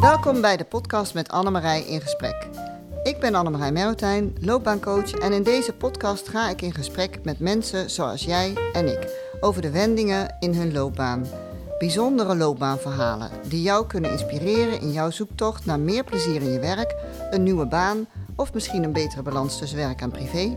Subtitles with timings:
[0.00, 2.48] Welkom bij de podcast met Annemarij in gesprek.
[3.02, 7.90] Ik ben Annemarij Merotijn, loopbaancoach en in deze podcast ga ik in gesprek met mensen
[7.90, 11.26] zoals jij en ik over de wendingen in hun loopbaan.
[11.78, 16.94] Bijzondere loopbaanverhalen die jou kunnen inspireren in jouw zoektocht naar meer plezier in je werk,
[17.30, 20.56] een nieuwe baan of misschien een betere balans tussen werk en privé.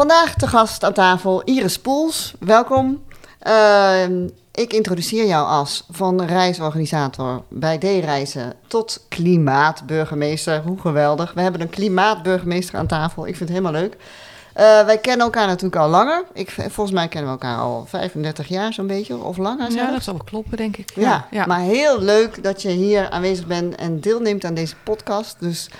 [0.00, 2.34] Vandaag te gast aan tafel Iris Poels.
[2.38, 3.02] Welkom.
[3.46, 4.04] Uh,
[4.52, 10.62] ik introduceer jou als van reisorganisator bij D-reizen tot klimaatburgemeester.
[10.62, 11.32] Hoe geweldig.
[11.32, 13.26] We hebben een klimaatburgemeester aan tafel.
[13.26, 13.94] Ik vind het helemaal leuk.
[13.94, 16.24] Uh, wij kennen elkaar natuurlijk al langer.
[16.32, 20.02] Ik, volgens mij kennen we elkaar al 35 jaar zo'n beetje, of langer Ja, dat
[20.02, 20.90] zal wel kloppen, denk ik.
[20.94, 24.74] Ja, ja, ja, maar heel leuk dat je hier aanwezig bent en deelneemt aan deze
[24.84, 25.36] podcast.
[25.40, 25.70] Dus,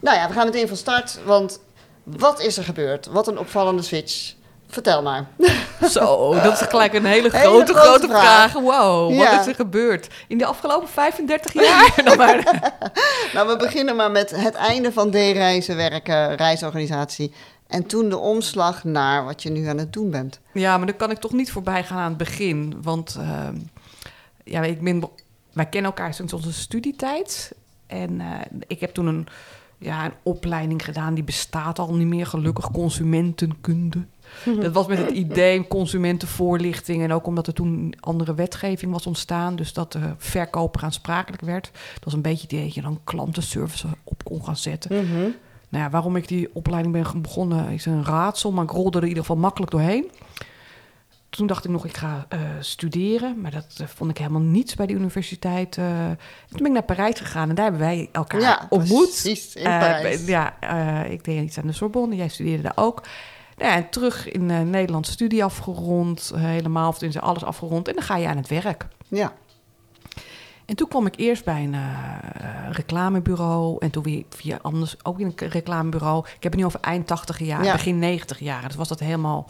[0.00, 1.58] nou ja, we gaan meteen van start, want
[2.06, 3.06] wat is er gebeurd?
[3.06, 4.34] Wat een opvallende switch.
[4.68, 5.26] Vertel maar.
[5.90, 8.52] Zo, dat is gelijk een hele grote, hele grote, grote, vraag.
[8.52, 11.92] Wow, wat is er gebeurd in de afgelopen 35 jaar?
[13.34, 17.32] nou, we beginnen maar met het einde van D-reizen werken, reisorganisatie.
[17.66, 20.40] En toen de omslag naar wat je nu aan het doen bent.
[20.52, 22.78] Ja, maar dan kan ik toch niet voorbij gaan aan het begin.
[22.82, 23.48] Want uh,
[24.44, 25.08] ja, ik ben,
[25.52, 27.52] wij kennen elkaar sinds onze studietijd.
[27.86, 28.26] En uh,
[28.66, 29.28] ik heb toen een,
[29.86, 34.04] ja, een opleiding gedaan, die bestaat al niet meer, gelukkig, consumentenkunde.
[34.60, 39.56] Dat was met het idee consumentenvoorlichting en ook omdat er toen andere wetgeving was ontstaan,
[39.56, 41.70] dus dat de verkoper aansprakelijk werd.
[41.94, 45.04] Dat was een beetje het idee dat je dan klantenservice op kon gaan zetten.
[45.04, 45.20] Mhm.
[45.68, 49.02] Nou ja, waarom ik die opleiding ben begonnen is een raadsel, maar ik rolde er
[49.02, 50.10] in ieder geval makkelijk doorheen.
[51.36, 54.74] Toen dacht ik nog, ik ga uh, studeren, maar dat uh, vond ik helemaal niets
[54.74, 55.76] bij de universiteit.
[55.76, 55.86] Uh,
[56.48, 59.20] toen ben ik naar Parijs gegaan en daar hebben wij elkaar ja, ontmoet.
[59.22, 60.26] Precies, in Parijs.
[60.26, 60.60] ja,
[61.04, 63.02] ik deed iets aan de Sorbonne, jij studeerde daar ook.
[63.56, 67.88] Nou ja, en terug in Nederland studie afgerond, helemaal, of in alles afgerond.
[67.88, 68.86] En dan ga je aan het werk.
[69.08, 69.32] Ja.
[70.66, 75.20] En toen kwam ik eerst bij een uh, reclamebureau en toen weer via anders ook
[75.20, 76.26] in een reclamebureau.
[76.26, 77.72] Ik heb het nu over eind 80 jaar, ja.
[77.72, 78.66] begin 90 jaar.
[78.66, 79.46] Dus was dat helemaal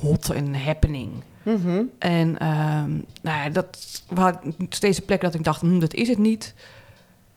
[0.00, 1.10] hot en happening.
[1.42, 1.90] Mm -hmm.
[1.98, 4.32] En um, nou ja, dat was
[4.68, 6.54] steeds een plek dat ik dacht, hm, dat is het niet.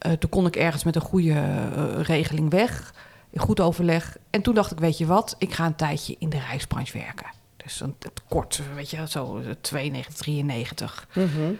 [0.07, 2.93] Uh, toen kon ik ergens met een goede uh, regeling weg,
[3.29, 4.17] in goed overleg.
[4.29, 7.27] En toen dacht ik, weet je wat, ik ga een tijdje in de reisbranche werken.
[7.57, 11.07] Dus een, het kort, weet je, zo 92, 93.
[11.13, 11.57] Mm -hmm.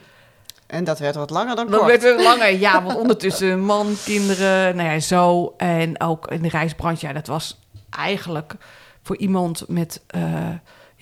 [0.68, 2.02] En dat werd wat langer dan dat kort.
[2.02, 2.81] werd wat langer, ja.
[2.84, 5.53] Want ondertussen man, kinderen, nou ja, zo.
[5.58, 7.59] En ook in de reisbranche, ja, dat was
[7.90, 8.56] eigenlijk
[9.02, 10.50] voor iemand met, uh,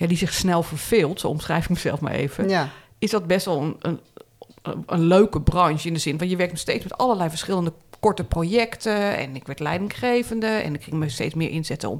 [0.02, 2.68] ja, die zich snel verveelt, zo omschrijf ik mezelf maar even, ja.
[2.98, 4.00] is dat best wel een, een,
[4.86, 9.16] een, leuke branche in de zin van je werkt steeds met allerlei verschillende korte projecten.
[9.16, 11.98] En ik werd leidinggevende en ik ging me steeds meer inzetten om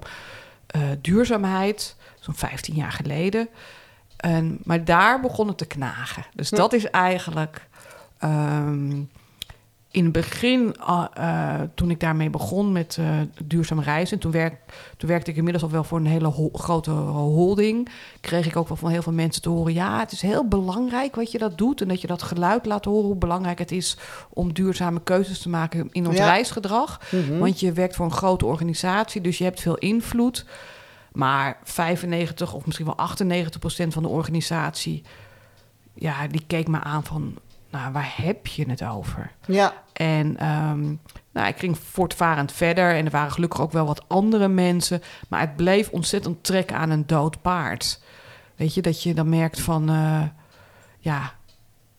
[0.77, 3.49] uh, duurzaamheid, zo'n 15 jaar geleden.
[4.17, 6.27] En, maar daar begon het te knagen.
[6.34, 6.57] Dus Hm.
[6.57, 7.69] dat is eigenlijk
[8.25, 9.11] um,
[9.92, 13.06] in het begin, uh, uh, toen ik daarmee begon met uh,
[13.44, 14.54] duurzaam reizen, toen, werk,
[14.97, 17.88] toen werkte ik inmiddels al wel voor een hele ho grote holding.
[18.20, 21.14] Kreeg ik ook wel van heel veel mensen te horen: ja, het is heel belangrijk
[21.16, 23.97] wat je dat doet en dat je dat geluid laat horen, hoe belangrijk het is
[24.28, 26.24] om duurzame keuzes te maken in ons Ja.
[26.24, 27.00] reisgedrag.
[27.10, 27.38] Mm -hmm.
[27.38, 30.44] Want je werkt voor een grote organisatie, dus je hebt veel invloed.
[31.12, 35.03] Maar 95 of misschien wel 98 procent van de organisatie,
[35.94, 37.38] ja, die keek me aan van,
[37.72, 39.33] nou, waar heb je het over?
[39.47, 41.00] Ja, En um,
[41.33, 45.41] nou, ik ging voortvarend verder en er waren gelukkig ook wel wat andere mensen, maar
[45.41, 48.00] het bleef ontzettend trekken aan een dood paard.
[48.56, 50.22] Weet je, dat je dan merkt van, uh,
[50.99, 51.33] ja,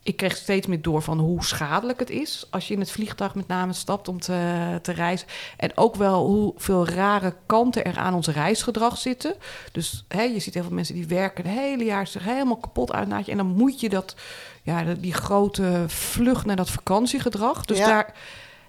[0.04, 3.34] ik kreeg steeds meer door van hoe schadelijk het is als je in het vliegtuig
[3.34, 5.28] met name stapt om te, te reizen.
[5.56, 9.34] En ook wel hoeveel rare kanten er aan ons reisgedrag zitten.
[9.72, 12.92] Dus hè, je ziet heel veel mensen die werken het hele jaar zich helemaal kapot
[12.92, 13.30] uitnaadje.
[13.30, 14.14] En dan moet je dat,
[14.64, 17.64] ja, die grote vlucht naar dat vakantiegedrag.
[17.64, 17.86] Dus Ja.
[17.86, 18.14] daar.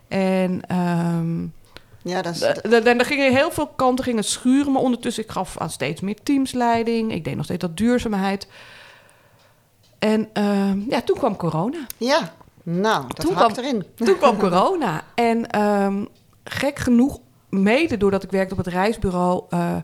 [0.08, 1.54] En um,
[2.02, 2.42] ja dat is...
[2.42, 7.12] er gingen heel veel kanten gingen schuren, maar ondertussen ik gaf aan steeds meer teamsleiding.
[7.12, 8.48] Ik deed nog steeds dat duurzaamheid.
[10.00, 11.86] En uh, ja, toen kwam corona.
[11.98, 12.34] Ja,
[12.64, 13.86] nou, dat Toen kwam- erin.
[13.96, 15.04] Toen kwam corona.
[15.16, 16.06] En ehm,
[16.44, 17.20] gek genoeg,
[17.50, 19.76] mede doordat ik werkte op het reisbureau, eh,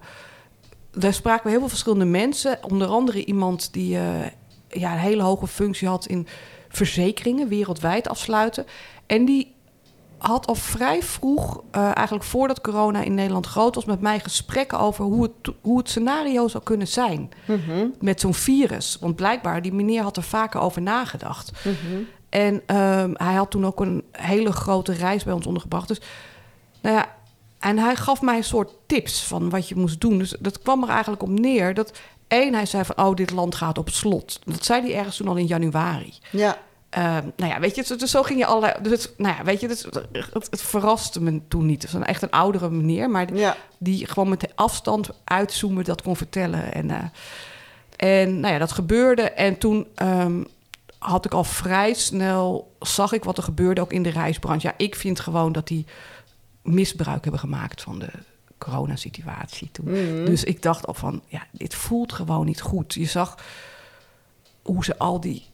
[0.92, 2.58] daar spraken we heel veel verschillende mensen.
[2.62, 4.04] Onder andere iemand die eh,
[4.72, 6.28] ja, een hele hoge functie had in
[6.70, 8.66] verzekeringen, wereldwijd afsluiten.
[9.06, 9.54] En die
[10.18, 14.80] had al vrij vroeg, eh, eigenlijk voordat corona in Nederland groot was, met mij gesprekken
[14.80, 18.98] over hoe het, hoe het scenario zou kunnen zijn Mhm, met zo'n virus.
[19.00, 21.52] Want blijkbaar, die meneer had er vaker over nagedacht.
[21.64, 22.02] mhm.
[22.30, 25.88] En ehm, hij had toen ook een hele grote reis bij ons ondergebracht.
[25.88, 26.02] Dus
[26.82, 27.20] nou ja,
[27.60, 30.18] En hij gaf mij een soort tips van wat je moest doen.
[30.18, 32.00] Dus dat kwam er eigenlijk op neer dat
[32.32, 34.40] één, hij zei van, oh, dit land gaat op slot.
[34.46, 36.14] Dat zei hij ergens toen al in januari.
[36.32, 36.58] Ja.
[36.90, 38.74] Ehm, nou ja, weet je, dus zo ging je allerlei...
[38.82, 41.82] Dus het, nou ja, weet je, dus het, het verraste me toen niet.
[41.82, 43.56] Het was een, echt een oudere meneer, maar Ja.
[43.78, 46.74] die gewoon met de afstand uitzoomen dat kon vertellen.
[46.74, 47.04] En, eh,
[48.24, 49.22] en nou ja, dat gebeurde.
[49.22, 50.44] En toen ehm,
[51.00, 54.68] had ik al vrij snel, zag ik wat er gebeurde ook in de reisbranche.
[54.68, 55.86] Ja, ik vind gewoon dat die
[56.64, 58.10] misbruik hebben gemaakt van de
[58.66, 59.92] coronasituatie toen.
[59.92, 60.26] Mhm.
[60.26, 62.94] Dus ik dacht al van, ja, dit voelt gewoon niet goed.
[62.94, 63.36] Je zag
[64.62, 65.46] hoe ze al die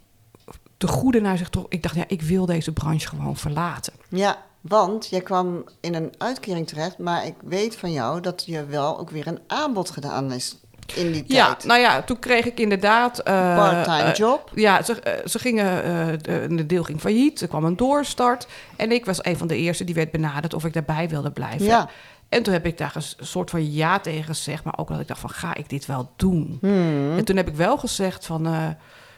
[0.78, 1.66] de goede naar zich toch.
[1.70, 3.94] Ik dacht, ja, ik wil deze branche gewoon verlaten.
[4.10, 8.66] Ja, want jij kwam in een uitkering terecht, maar ik weet van jou dat je
[8.66, 10.58] wel ook weer een aanbod gedaan is
[10.96, 11.64] in die Ja, tijd.
[11.64, 13.20] nou ja, toen kreeg ik inderdaad.
[13.20, 14.52] eh, Part-time eh, job.
[14.56, 15.84] Ja, ze, eh, ze gingen,
[16.24, 18.48] de, de deel ging failliet, er kwam een doorstart.
[18.76, 21.66] En ik was een van de eerste die werd benaderd of ik daarbij wilde blijven.
[21.66, 21.90] Ja.
[22.30, 25.08] En toen heb ik daar een soort van ja tegen gezegd, maar ook dat ik
[25.08, 26.58] dacht van, ga ik dit wel doen?
[26.62, 27.18] Hmm.
[27.18, 28.68] En toen heb ik wel gezegd van, eh,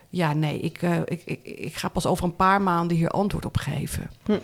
[0.09, 3.45] ja, nee, ik, eh, ik, ik, ik ga pas over een paar maanden hier antwoord
[3.45, 4.09] op geven.
[4.25, 4.39] Hm.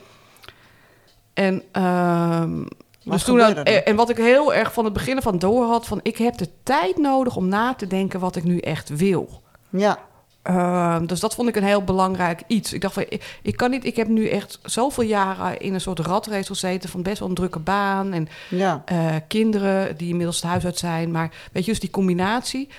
[1.34, 2.64] En, ehm,
[3.04, 6.00] Wat dus toen, en wat ik heel erg van het begin van door had, van
[6.04, 9.42] ik heb de tijd nodig om na te denken wat ik nu echt wil.
[9.70, 10.00] Ja,
[10.46, 12.74] Ehm, dus dat vond ik een heel belangrijk iets.
[12.74, 15.82] Ik dacht van, ik, ik kan niet, ik heb nu echt zoveel jaren in een
[15.82, 18.82] soort ratrace gezeten van best wel een drukke baan en ja.
[18.86, 21.12] eh, kinderen die inmiddels het huis uit zijn.
[21.12, 22.70] Maar weet je, dus die combinatie.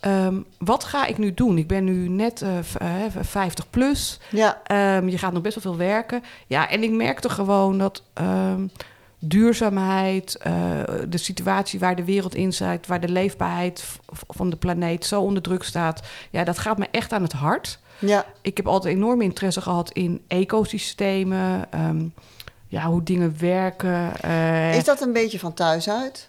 [0.00, 1.58] Ehm, wat ga ik nu doen?
[1.58, 2.88] Ik ben nu net eh, v- eh,
[3.20, 4.20] 50 plus.
[4.30, 6.22] Ja, Ehm, je gaat nog best wel veel werken.
[6.46, 8.02] Ja, en ik merkte gewoon dat
[9.28, 10.52] duurzaamheid, eh,
[11.08, 13.84] de situatie waar de wereld in zit, waar de leefbaarheid
[14.28, 17.78] van de planeet zo onder druk staat, ja, dat gaat me echt aan het hart.
[17.98, 18.24] ja.
[18.42, 22.04] Ik heb altijd enorm interesse gehad in ecosystemen, ehm,
[22.68, 24.20] ja, hoe dingen werken.
[24.20, 26.28] eh, Is dat een beetje van thuis uit?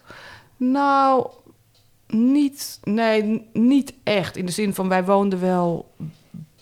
[0.56, 1.26] nou,
[2.08, 4.36] niet, nee, niet echt.
[4.36, 5.90] In de zin van wij woonden wel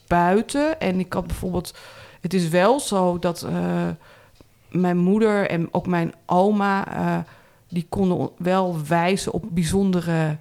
[0.06, 0.80] buiten.
[0.80, 1.74] En ik had bijvoorbeeld.
[2.20, 3.88] Het is wel zo dat eh,
[4.80, 6.94] mijn moeder en ook mijn oma.
[6.96, 7.18] eh,
[7.68, 10.36] die konden wel wijzen op bijzondere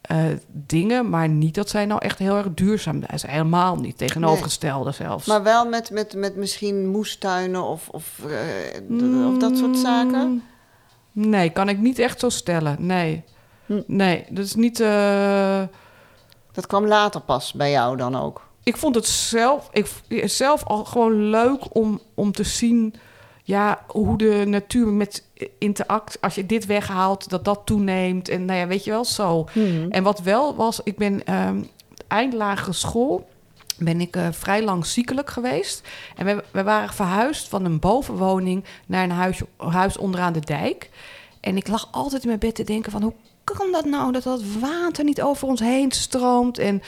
[0.00, 0.16] eh,
[0.52, 1.08] dingen.
[1.08, 3.32] Maar niet dat zij nou echt heel erg duurzaam zijn.
[3.32, 3.98] Helemaal niet.
[3.98, 5.26] Tegenovergestelde zelfs.
[5.26, 8.20] Maar wel met, met, met misschien moestuinen of, of,
[8.90, 10.28] eh, of dat soort zaken?
[10.28, 10.42] Mm,
[11.12, 12.76] Nee, kan ik niet echt zo stellen.
[12.86, 13.22] Nee.
[13.66, 13.80] Hm.
[13.86, 14.78] Nee, dat is niet.
[16.52, 18.46] Dat kwam later pas bij jou dan ook.
[18.62, 19.86] ik vond het zelf, ik,
[20.24, 22.94] zelf al gewoon leuk om, om te zien
[23.48, 25.24] ja, hoe de natuur met
[25.58, 28.28] interact, als je dit weghaalt, dat dat toeneemt.
[28.28, 29.46] En nou ja, weet je wel, zo.
[29.88, 31.62] En wat wel was, ik ben ehm
[32.08, 33.28] eind lagere school
[33.78, 35.88] ben ik eh, vrij lang ziekelijk geweest.
[36.16, 40.90] En we, we waren verhuisd van een bovenwoning naar een huis, huis onderaan de dijk.
[41.40, 43.02] En ik lag altijd in mijn bed te denken van...
[43.02, 43.14] hoe
[43.44, 46.58] kan dat nou dat dat water niet over ons heen stroomt?
[46.58, 46.82] En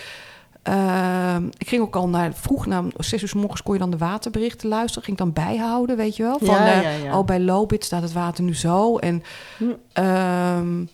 [0.62, 2.34] ehm, ik ging ook al naar...
[2.34, 5.04] Vroeg, na zes uur 's morgens kon je dan de waterberichten luisteren.
[5.04, 6.38] Ging ik dan bijhouden, weet je wel?
[6.38, 7.18] Van, Ja, eh, ja, ja.
[7.18, 8.96] Oh, bij Lobit staat het water nu zo.
[8.96, 9.22] En,
[9.56, 9.64] Hm.
[9.92, 10.84] ehm,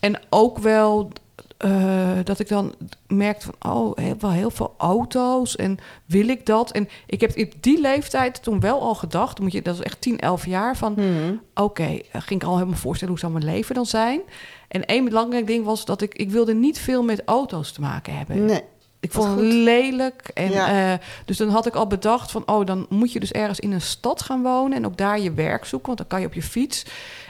[0.00, 1.10] en ook wel
[1.56, 2.74] eh, dat ik dan
[3.06, 3.72] merkte van...
[3.72, 6.70] oh, heel, wel heel veel auto's en wil ik dat?
[6.70, 9.40] En ik heb in die leeftijd toen wel al gedacht...
[9.40, 10.92] Moet je, dat is echt 10, 11 jaar, van...
[10.96, 11.34] Mhm.
[11.54, 13.12] oké, eh, ging ik al helemaal voorstellen...
[13.14, 14.20] hoe zou mijn leven dan zijn?
[14.68, 16.14] En één belangrijk ding was dat ik...
[16.14, 18.44] ik wilde niet veel met auto's te maken hebben.
[18.44, 18.62] Nee.
[19.00, 20.30] Ik vond het lelijk.
[20.34, 20.92] En, Ja.
[20.92, 22.42] eh, dus dan had ik al bedacht van...
[22.46, 24.76] oh, dan moet je dus ergens in een stad gaan wonen...
[24.76, 26.84] en ook daar je werk zoeken, want dan kan je op je fiets.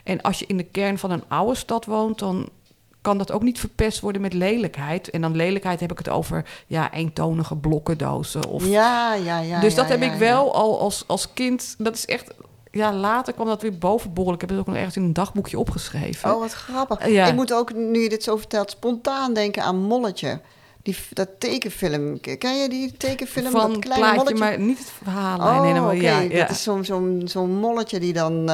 [0.04, 2.18] En als je in de kern van een oude stad woont...
[2.18, 2.48] dan
[3.00, 5.10] kan dat ook niet verpest worden met lelijkheid.
[5.10, 8.46] En dan lelijkheid heb ik het over ja, eentonige blokkendozen.
[8.48, 8.66] Of...
[8.66, 9.60] Ja, ja, ja.
[9.60, 11.74] dus ja, dat heb ja, ik wel al als, als kind...
[11.78, 12.30] Dat is echt...
[12.72, 14.34] Ja, later kwam dat weer bovenborrelen.
[14.34, 16.34] Ik heb het ook nog ergens in een dagboekje opgeschreven.
[16.34, 17.08] Oh, wat grappig.
[17.08, 17.26] Ja.
[17.26, 20.40] Ik moet ook, nu je dit zo vertelt, spontaan denken aan Molletje.
[20.82, 22.20] Die, dat tekenfilm.
[22.20, 23.50] Ken je die tekenfilm?
[23.50, 24.38] van dat kleine plaatje, molletje?
[24.38, 25.38] maar niet het verhaal.
[25.38, 25.92] Oh, nee, oké.
[25.92, 26.38] ja, ja.
[26.40, 28.44] Dat is zo'n zo'n zo'n molletje die dan, eh,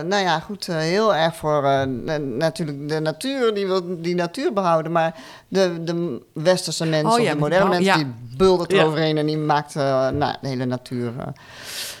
[0.00, 4.14] nou ja, goed, eh, heel erg voor eh, na- natuurlijk de natuur, die wil die
[4.14, 4.92] natuur behouden.
[4.92, 5.14] Maar
[5.48, 9.38] de, de westerse mensen, Oh ja, de die moderne mensen, die buldert eroverheen en die
[9.38, 11.12] maakt nou, de hele natuur.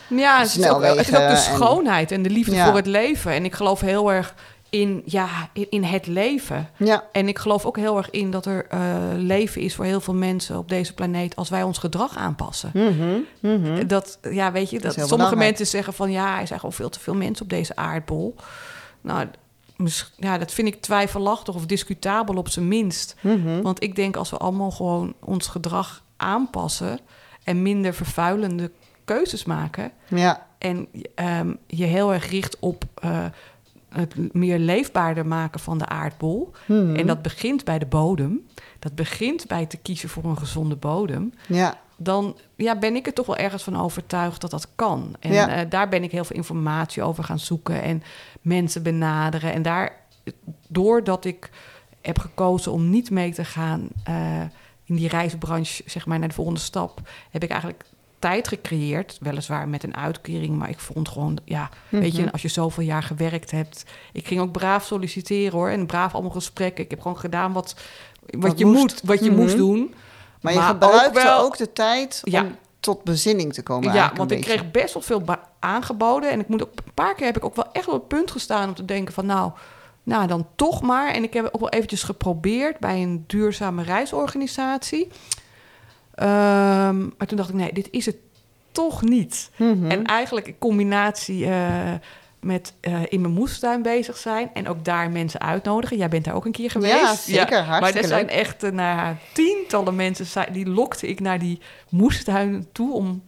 [0.08, 3.32] Ja, het is, ook, het is ook de schoonheid en de liefde voor het leven.
[3.32, 4.34] En ik geloof heel erg
[4.72, 6.68] in, ja, in, in het leven.
[6.76, 8.80] Ja, En ik geloof ook heel erg in dat er eh,
[9.16, 12.70] leven is voor heel veel mensen op deze planeet als wij ons gedrag aanpassen.
[12.74, 13.86] mhm, mhm.
[13.86, 15.48] Dat, ja, weet je, dat, sommige belangrijk.
[15.48, 18.34] mensen zeggen van ja, er zijn gewoon veel te veel mensen op deze aardbol.
[19.00, 19.26] Nou,
[20.16, 23.14] ja, dat vind ik twijfelachtig of discutabel op zijn minst.
[23.20, 23.62] mhm.
[23.62, 26.98] Want ik denk als we allemaal gewoon ons gedrag aanpassen
[27.44, 28.70] en minder vervuilende
[29.04, 33.24] keuzes maken ja, en ehm, je heel erg richt op eh,
[33.92, 36.52] het meer leefbaarder maken van de aardbol.
[36.66, 36.94] Mhm.
[36.96, 38.46] En dat begint bij de bodem.
[38.78, 41.32] Dat begint bij te kiezen voor een gezonde bodem.
[41.48, 45.14] Ja, Dan ja, ben ik er toch wel ergens van overtuigd dat dat kan.
[45.20, 45.48] En Ja.
[45.48, 48.02] eh, daar ben ik heel veel informatie over gaan zoeken en
[48.40, 49.52] mensen benaderen.
[49.52, 49.92] En daar,
[50.68, 51.50] doordat ik
[52.00, 54.40] heb gekozen om niet mee te gaan eh,
[54.84, 57.84] in die reisbranche, zeg maar, naar de volgende stap, heb ik eigenlijk
[58.22, 59.16] tijd gecreëerd.
[59.20, 62.22] Weliswaar met een uitkering, maar ik vond gewoon, ja, weet Mhm.
[62.22, 63.84] je, als je zoveel jaar gewerkt hebt.
[64.12, 66.84] Ik ging ook braaf solliciteren hoor, en braaf allemaal gesprekken.
[66.84, 67.74] Ik heb gewoon gedaan wat,
[68.30, 68.78] wat, Wat je, moest.
[68.78, 69.40] moet, wat je Mhm.
[69.40, 69.94] moest doen.
[70.40, 72.42] maar je gebruikte ook ook, wel- de tijd Ja.
[72.42, 74.54] om tot bezinning te komen Ja, want ik beetje.
[74.54, 75.22] kreeg best wel veel
[75.58, 76.30] aangeboden.
[76.30, 78.30] En ik moet ook, een paar keer heb ik ook wel echt op het punt
[78.30, 79.50] gestaan om te denken van nou,
[80.02, 81.12] nou dan toch maar.
[81.12, 85.08] En ik heb ook wel eventjes geprobeerd bij een duurzame reisorganisatie.
[86.22, 88.16] Ehm, maar toen dacht ik, nee, dit is het
[88.72, 89.50] toch niet.
[89.56, 89.90] Mhm.
[89.90, 91.92] En eigenlijk in combinatie eh,
[92.40, 95.96] met eh, in mijn moestuin bezig zijn en ook daar mensen uitnodigen.
[95.96, 96.94] Jij bent daar ook een keer geweest.
[96.94, 97.58] Ja, zeker.
[97.58, 102.92] Maar Hartstikke er zijn echt ja, tientallen mensen, die lokte ik naar die moestuin toe
[102.92, 103.22] om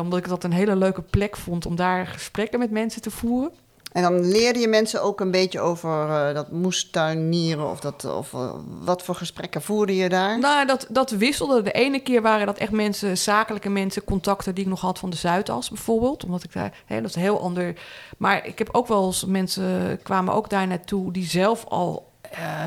[0.00, 3.50] omdat ik dat een hele leuke plek vond om daar gesprekken met mensen te voeren.
[3.92, 8.32] En dan leerde je mensen ook een beetje over eh, dat moestuinieren of, dat, of
[8.32, 8.50] eh,
[8.80, 10.38] wat voor gesprekken voerde je daar?
[10.38, 11.62] Nou, dat, dat wisselde.
[11.62, 15.10] De ene keer waren dat echt mensen, zakelijke mensen, contacten die ik nog had van
[15.10, 16.24] de Zuidas bijvoorbeeld.
[16.24, 17.74] Omdat ik daar, hè, dat is heel ander.
[18.18, 22.64] Maar ik heb ook wel eens mensen kwamen ook daar naartoe die zelf al eh,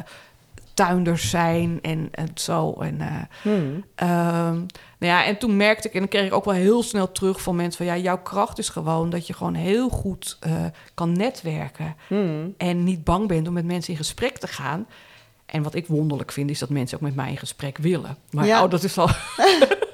[0.86, 2.72] tuinders zijn en, en zo.
[2.74, 3.84] En, eh, Hmm.
[3.96, 4.56] Ehm,
[5.00, 7.42] nou ja, en toen merkte ik, en dan kreeg ik ook wel heel snel terug
[7.42, 10.52] van mensen van ja, jouw kracht is gewoon dat je gewoon heel goed eh,
[10.94, 12.54] kan netwerken Hmm.
[12.58, 14.88] en niet bang bent om met mensen in gesprek te gaan.
[15.46, 18.18] En wat ik wonderlijk vind, is dat mensen ook met mij in gesprek willen.
[18.32, 18.64] Maar Ja.
[18.64, 19.10] oh, dat is al.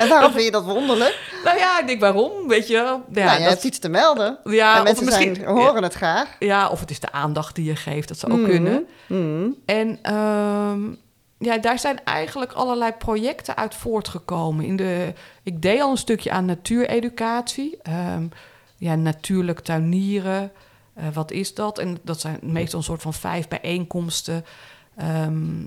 [0.00, 1.20] En waarom vind je dat wonderlijk?
[1.44, 3.04] nou ja, ik denk waarom, weet je wel.
[3.12, 4.38] Ja, nou, je dat- hebt iets te melden.
[4.44, 6.36] ja, en mensen misschien, zijn, horen het graag.
[6.38, 8.50] ja, of het is de aandacht die je geeft, dat zou ook Mhm.
[8.50, 8.86] kunnen.
[9.06, 9.56] Hmm.
[9.66, 10.80] En ehm,
[11.38, 14.64] ja, daar zijn eigenlijk allerlei projecten uit voortgekomen.
[14.64, 17.78] In de, ik deed al een stukje aan natuureducatie.
[17.82, 18.24] Ehm,
[18.76, 20.52] ja, natuurlijk tuinieren.
[20.94, 21.78] Eh, wat is dat?
[21.78, 24.44] En dat zijn meestal een soort van vijf bijeenkomsten.
[24.96, 25.62] Ehm,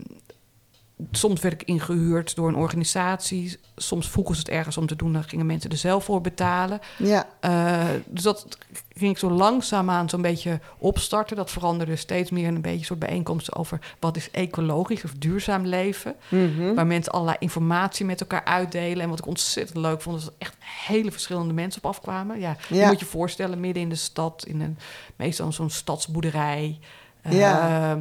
[1.11, 3.57] soms werd ik ingehuurd door een organisatie.
[3.75, 5.13] Soms vroegen ze het ergens om te doen.
[5.13, 6.79] Dan gingen mensen er zelf voor betalen.
[6.97, 8.47] Ja, Eh, dus dat
[8.95, 11.35] ging ik zo langzaamaan zo'n beetje opstarten.
[11.35, 15.11] Dat veranderde steeds meer in een beetje een soort bijeenkomsten over wat is ecologisch of
[15.17, 16.15] duurzaam leven.
[16.29, 16.73] Mhm.
[16.73, 19.03] Waar mensen allerlei informatie met elkaar uitdelen.
[19.03, 20.55] En wat ik ontzettend leuk vond, is dat echt
[20.87, 22.39] hele verschillende mensen op afkwamen.
[22.39, 24.77] Ja, je moet je voorstellen, midden in de stad, in een
[25.15, 26.79] meestal zo'n stadsboerderij.
[27.21, 27.99] Eh, Ja.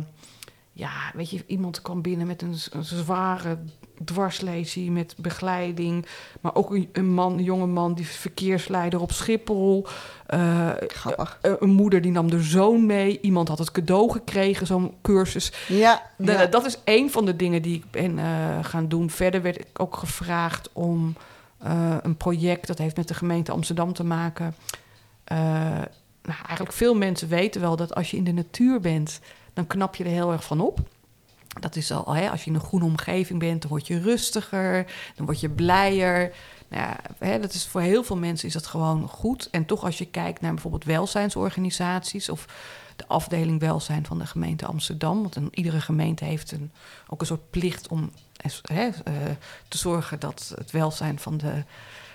[0.73, 3.59] Ja, weet je, iemand kwam binnen met een, een zware
[4.05, 6.07] dwarslesie met begeleiding.
[6.41, 9.87] Maar ook een, een man, een jonge man, die verkeersleider op Schiphol.
[10.27, 11.39] Eh, grappig.
[11.43, 13.21] eh, een moeder die nam de zoon mee.
[13.21, 15.53] Iemand had het cadeau gekregen, zo'n cursus.
[15.69, 16.47] Ja, De- ja.
[16.47, 18.25] Dat is één van de dingen die ik ben eh,
[18.65, 19.11] gaan doen.
[19.11, 21.17] Verder werd ik ook gevraagd om
[22.03, 22.67] een project...
[22.67, 24.55] dat heeft met de gemeente Amsterdam te maken.
[26.23, 29.21] Nou, eigenlijk veel mensen weten wel dat als je in de natuur bent...
[29.53, 30.81] dan knap je er heel erg van op.
[31.61, 34.87] Dat is al, hè, als je in een groene omgeving bent, dan word je rustiger,
[35.17, 36.33] dan word je blijer.
[36.69, 39.49] Nou ja, hè, dat is voor heel veel mensen is dat gewoon goed.
[39.51, 42.47] En toch als je kijkt naar bijvoorbeeld welzijnsorganisaties of
[42.97, 46.71] de afdeling welzijn van de gemeente Amsterdam, want iedere gemeente heeft een,
[47.09, 48.11] ook een soort plicht om
[48.63, 49.15] hè, eh,
[49.69, 51.65] te zorgen dat het welzijn van de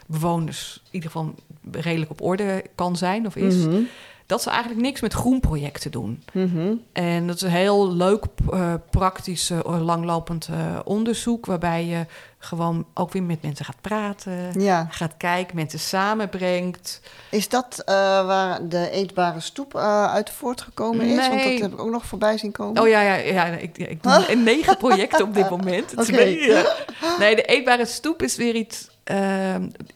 [0.07, 1.35] bewoners in ieder geval
[1.71, 3.55] redelijk op orde kan zijn of is.
[3.55, 3.81] Mhm.
[4.27, 6.23] Dat ze eigenlijk niks met groenprojecten doen.
[6.33, 6.73] Mhm.
[6.93, 11.45] En dat is een heel leuk, eh, praktisch, eh, langlopend eh, onderzoek.
[11.45, 12.05] Waarbij je
[12.39, 14.61] gewoon ook weer met mensen gaat praten.
[14.61, 14.87] Ja.
[14.89, 17.01] Gaat kijken, mensen samenbrengt.
[17.31, 19.75] Is dat waar de eetbare stoep
[20.07, 21.17] uit voortgekomen is?
[21.27, 21.51] Want Nee.
[21.59, 22.81] dat heb ik ook nog voorbij zien komen.
[22.81, 25.95] Oh ja, ja, ja ik, ik doe negen projecten op dit moment.
[25.95, 26.75] Beetje-
[27.19, 28.87] Nee, de eetbare stoep is weer iets,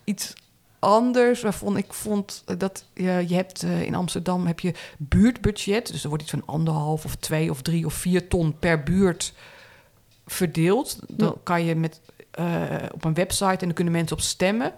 [0.04, 0.34] iets
[0.82, 1.42] anders.
[1.42, 5.92] Waarvan ik vond dat je, je hebt eh, in Amsterdam heb je buurtbudget.
[5.92, 9.34] Dus er wordt iets van anderhalf of twee of drie of vier ton per buurt
[10.26, 11.00] verdeeld.
[11.08, 14.74] Dan kan je met, eh, op een website en dan kunnen mensen op stemmen.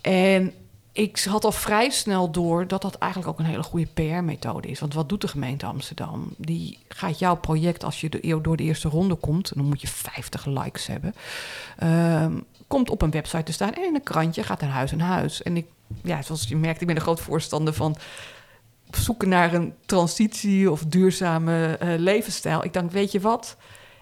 [0.00, 0.52] En
[0.94, 4.80] ik had al vrij snel door dat dat eigenlijk ook een hele goede PR-methode is.
[4.80, 6.34] Want wat doet de gemeente Amsterdam?
[6.36, 10.46] Die gaat jouw project, als je door de eerste ronde komt, dan moet je 50
[10.46, 11.14] likes hebben,
[11.78, 15.00] ehm, komt op een website te staan en in een krantje gaat naar huis en
[15.00, 15.42] huis.
[15.42, 15.66] En ik,
[16.02, 17.96] ja, zoals je merkt, ik ben een groot voorstander van
[18.90, 22.64] zoeken naar een transitie of duurzame eh, levensstijl.
[22.64, 23.56] Ik dacht, weet je wat?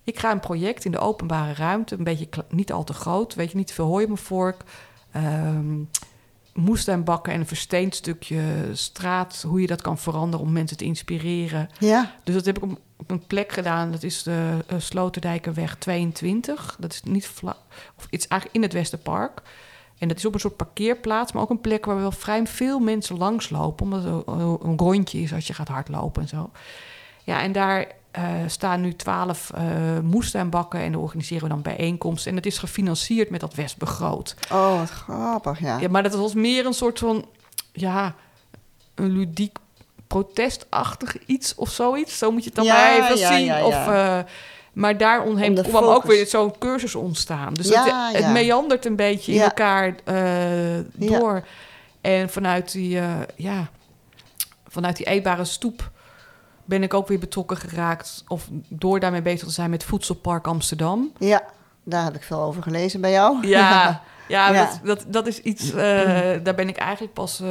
[0.04, 3.50] Ik ga een project in de openbare ruimte, een beetje niet al te groot, weet
[3.50, 4.62] je, niet veel hooi op mijn vork.
[5.12, 5.80] Ehm,
[6.54, 8.42] moestuinbakken en een versteend stukje
[8.72, 11.68] straat, hoe je dat kan veranderen om mensen te inspireren.
[11.78, 12.14] Ja.
[12.24, 13.90] Dus dat heb ik op, op een plek gedaan.
[13.90, 16.76] Dat is de uh, Sloterdijkerweg 22.
[16.78, 17.58] Dat is niet vlak,
[17.96, 19.42] of het is eigenlijk in het Westerpark.
[19.98, 22.78] En dat is op een soort parkeerplaats, maar ook een plek waar wel vrij veel
[22.78, 26.50] mensen langslopen, omdat het een, een rondje is als je gaat hardlopen en zo.
[27.24, 27.86] Ja, en daar
[28.18, 29.62] uh, staan nu twaalf uh,
[30.02, 32.30] moestuinbakken en daar organiseren we dan bijeenkomsten.
[32.30, 34.34] En het is gefinancierd met dat Westbegroot.
[34.52, 35.78] Oh, wat grappig, ja.
[35.78, 37.26] Ja, maar dat was meer een soort van,
[37.72, 38.14] ja,
[38.94, 39.58] een ludiek
[40.06, 42.18] protestachtig iets of zoiets.
[42.18, 43.64] Zo moet je het dan Ja, maar even ja, zien.
[43.64, 44.18] Of, uh,
[44.72, 45.22] maar daar
[45.62, 47.54] kwam ook weer zo'n cursus ontstaan.
[47.54, 47.68] Dus
[48.12, 51.46] het, meandert een beetje in elkaar eh, door.
[52.00, 53.70] En vanuit die, eh, ja,
[54.68, 55.90] vanuit die eetbare stoep
[56.64, 58.24] ben ik ook weer betrokken geraakt.
[58.28, 61.12] Of door daarmee bezig te zijn met Voedselpark Amsterdam.
[61.18, 61.42] Ja,
[61.84, 63.46] daar heb ik veel over gelezen bij jou.
[63.46, 64.64] Ja, ja, Ja.
[64.64, 65.72] Dat, dat, dat is iets.
[65.72, 65.76] eh,
[66.44, 67.48] daar ben ik eigenlijk pas eh,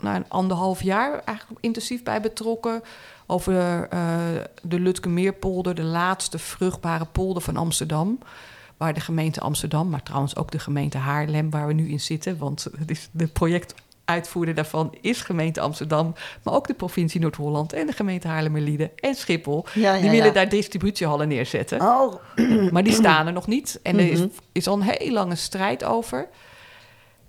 [0.00, 2.82] na een anderhalf jaar eigenlijk intensief bij betrokken.
[3.26, 3.98] Over eh,
[4.62, 8.18] de Lutkemeerpolder, de laatste vruchtbare polder van Amsterdam.
[8.76, 12.38] Waar de gemeente Amsterdam, maar trouwens ook de gemeente Haarlem, waar we nu in zitten.
[12.38, 13.26] Want het is de
[14.10, 16.14] projectuitvoerder daarvan is gemeente Amsterdam.
[16.42, 19.64] Maar ook de provincie Noord-Holland en de gemeente Haarlemmerlieden en Schiphol.
[19.74, 20.32] Ja, ja, Die willen ja.
[20.32, 21.80] daar distributiehallen neerzetten.
[21.80, 22.14] Oh,
[22.72, 23.80] Maar die staan er nog niet.
[23.82, 24.28] En er is, Mhm.
[24.52, 26.28] is al een hele lange strijd over.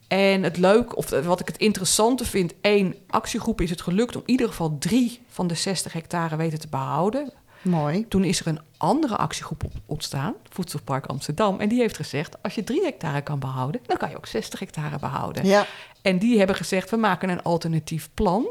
[0.08, 2.54] En het leuk, of wat ik het interessante vind...
[2.62, 6.60] één, actiegroep is het gelukt om in ieder geval drie van de 60 hectare weten
[6.60, 7.32] te behouden.
[7.62, 8.06] mooi.
[8.08, 11.60] Toen is er een andere actiegroep ontstaan, Voedselpark Amsterdam.
[11.60, 13.82] En die heeft gezegd, als je drie hectare kan behouden...
[13.86, 15.46] dan kan je ook 60 hectare behouden.
[15.46, 15.66] Ja,
[16.08, 18.48] En die hebben gezegd, we maken een alternatief plan.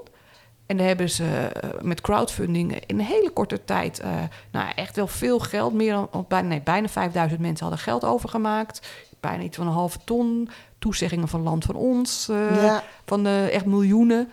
[0.67, 4.01] En daar hebben ze eh, met crowdfunding in een hele korte tijd...
[4.01, 4.11] eh,
[4.51, 8.89] nou, echt wel veel geld, meer dan, bijna, nee, bijna 5000 mensen hadden geld overgemaakt.
[9.21, 10.49] Bijna iets van een halve ton.
[10.79, 12.83] Toezeggingen van Land van Ons, eh, ja.
[13.05, 14.29] van eh, echt miljoenen.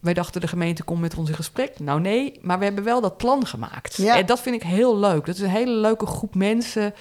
[0.00, 1.78] Wij dachten de gemeente komt met ons in gesprek.
[1.78, 3.96] Nou nee, maar we hebben wel dat plan gemaakt.
[3.96, 4.16] Ja.
[4.16, 5.26] En dat vind ik heel leuk.
[5.26, 6.94] Dat is een hele leuke groep mensen...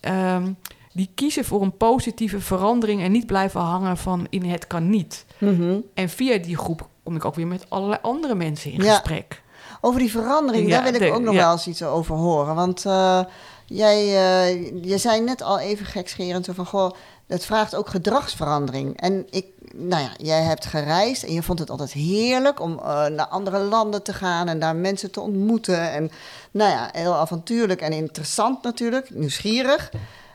[0.00, 0.52] ehm,
[0.92, 3.02] die kiezen voor een positieve verandering...
[3.02, 5.24] en niet blijven hangen van in het kan niet.
[5.38, 5.76] Mhm.
[5.94, 8.92] En via die groep kom ik ook weer met allerlei andere mensen in Ja.
[8.92, 9.42] gesprek.
[9.80, 11.40] Over die verandering, Ja, daar wil ik de- ook nog ja.
[11.40, 12.54] wel eens iets over horen.
[12.54, 13.20] Want eh,
[13.66, 16.66] jij eh, je zei net al even gekscherend zo van...
[16.66, 16.90] Goh,
[17.26, 19.00] het vraagt ook gedragsverandering.
[19.00, 22.60] En ik, nou ja, jij hebt gereisd en je vond het altijd heerlijk...
[22.60, 25.90] om eh, naar andere landen te gaan en daar mensen te ontmoeten.
[25.92, 26.10] En
[26.50, 29.90] nou ja, heel avontuurlijk en interessant natuurlijk, nieuwsgierig...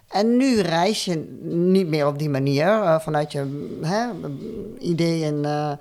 [0.08, 4.08] En nu reis je niet meer op die manier, eh, vanuit je hè,
[4.80, 5.46] ideeën.
[5.46, 5.72] eh,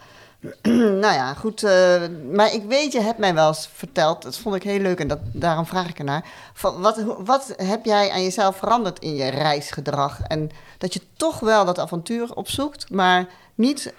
[1.02, 1.62] nou ja, goed.
[1.62, 5.00] eh, maar ik weet, je hebt mij wel eens verteld, dat vond ik heel leuk
[5.00, 6.24] en dat, daarom vraag ik ernaar.
[6.52, 10.20] Van wat, wat heb jij aan jezelf veranderd in je reisgedrag?
[10.20, 13.92] En dat je toch wel dat avontuur opzoekt, maar niet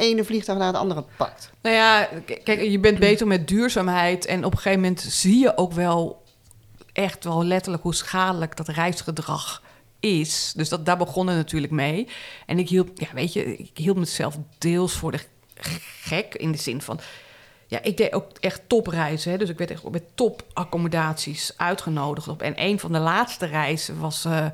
[0.00, 1.50] ene vliegtuig naar het andere pakt.
[1.62, 2.08] Nou ja,
[2.44, 4.26] kijk, je bent beter met duurzaamheid...
[4.26, 6.19] en op een gegeven moment zie je ook wel
[6.92, 9.62] echt wel letterlijk hoe schadelijk dat reisgedrag
[10.00, 10.52] is.
[10.56, 12.08] Dus dat, daar begon het natuurlijk mee.
[12.46, 15.20] En ik hield, ja, weet je, ik hield mezelf deels voor de
[16.02, 17.00] gek in de zin van.
[17.70, 19.30] Ja, ik deed ook echt topreizen.
[19.30, 19.38] Hè?
[19.38, 22.28] Dus ik werd echt met topaccommodaties uitgenodigd.
[22.28, 22.42] Op.
[22.42, 24.46] En een van de laatste reizen was, eh,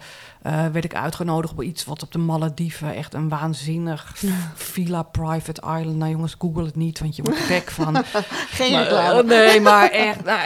[0.42, 2.94] eh, werd ik uitgenodigd op iets wat op de Malediven.
[2.94, 4.12] Echt een waanzinnig
[4.54, 5.96] villa private island.
[5.96, 8.04] Nou jongens, google het niet, want je wordt gek van.
[8.58, 10.24] Geen Maar, eh, nee, maar echt.
[10.30, 10.40] nou,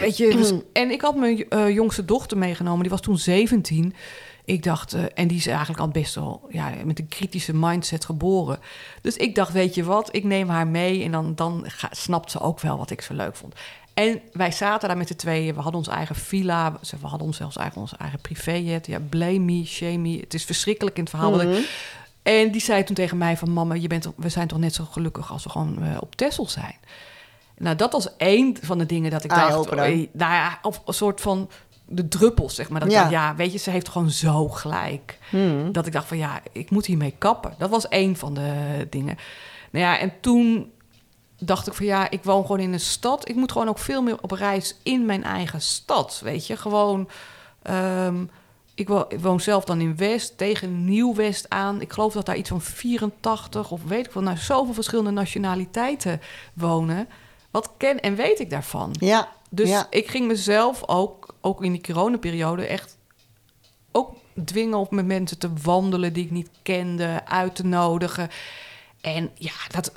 [0.00, 2.80] weet je, dus- en ik had mijn jongste dochter meegenomen.
[2.80, 3.94] Die was toen 17.
[4.44, 8.04] Ik dacht, eh, en die is eigenlijk al best wel ja, met een kritische mindset
[8.04, 8.58] geboren.
[9.02, 12.30] Dus ik dacht, weet je wat, ik neem haar mee en dan, dan ga- snapt
[12.30, 13.54] ze ook wel wat ik zo leuk vond.
[13.94, 15.54] En wij zaten daar met de tweeën.
[15.54, 16.78] We hadden ons eigen villa.
[16.82, 18.86] ze- We hadden ons zelfs eigen, onze eigen privéjet.
[18.86, 20.18] Ja, blame me, shame me.
[20.20, 21.40] Het is verschrikkelijk in het verhaal.
[21.40, 21.60] ik- Mhm.
[22.22, 23.52] en die zei toen tegen mij van...
[23.52, 26.48] mama, je bent, we zijn toch net zo gelukkig als we gewoon eh, op Texel
[26.48, 26.74] zijn.
[27.58, 29.42] Nou, dat was één van de dingen dat ik dacht...
[29.48, 29.84] Eye-opener.
[29.84, 31.50] eh, nou ja, of een soort van
[31.94, 32.80] de druppels, zeg maar.
[32.80, 33.08] Dat Ja.
[33.10, 35.18] ja, weet je, ze heeft gewoon zo gelijk.
[35.30, 35.72] Hmm.
[35.72, 37.54] Dat ik dacht van, ja, ik moet hiermee kappen.
[37.58, 39.16] Dat was één van de dingen.
[39.70, 40.70] Nou ja, en toen
[41.38, 43.28] dacht ik van, ja, ik woon gewoon in een stad.
[43.28, 46.56] Ik moet gewoon ook veel meer op reis in mijn eigen stad, weet je.
[46.56, 47.08] Gewoon...
[47.62, 48.24] ehm,
[48.74, 51.80] ik, wo- ik woon zelf dan in West, tegen Nieuw-West aan.
[51.80, 56.20] Ik geloof dat daar iets van 84 of weet ik wel, nou, zoveel verschillende nationaliteiten
[56.54, 57.08] wonen.
[57.50, 58.94] Wat ken en weet ik daarvan?
[58.98, 59.86] Ja, Dus ja.
[59.90, 62.98] ik ging mezelf ook, ook in die coronaperiode echt
[63.92, 68.30] ook dwingen om met mensen te wandelen die ik niet kende, uit te nodigen.
[69.00, 69.92] En ja, dat,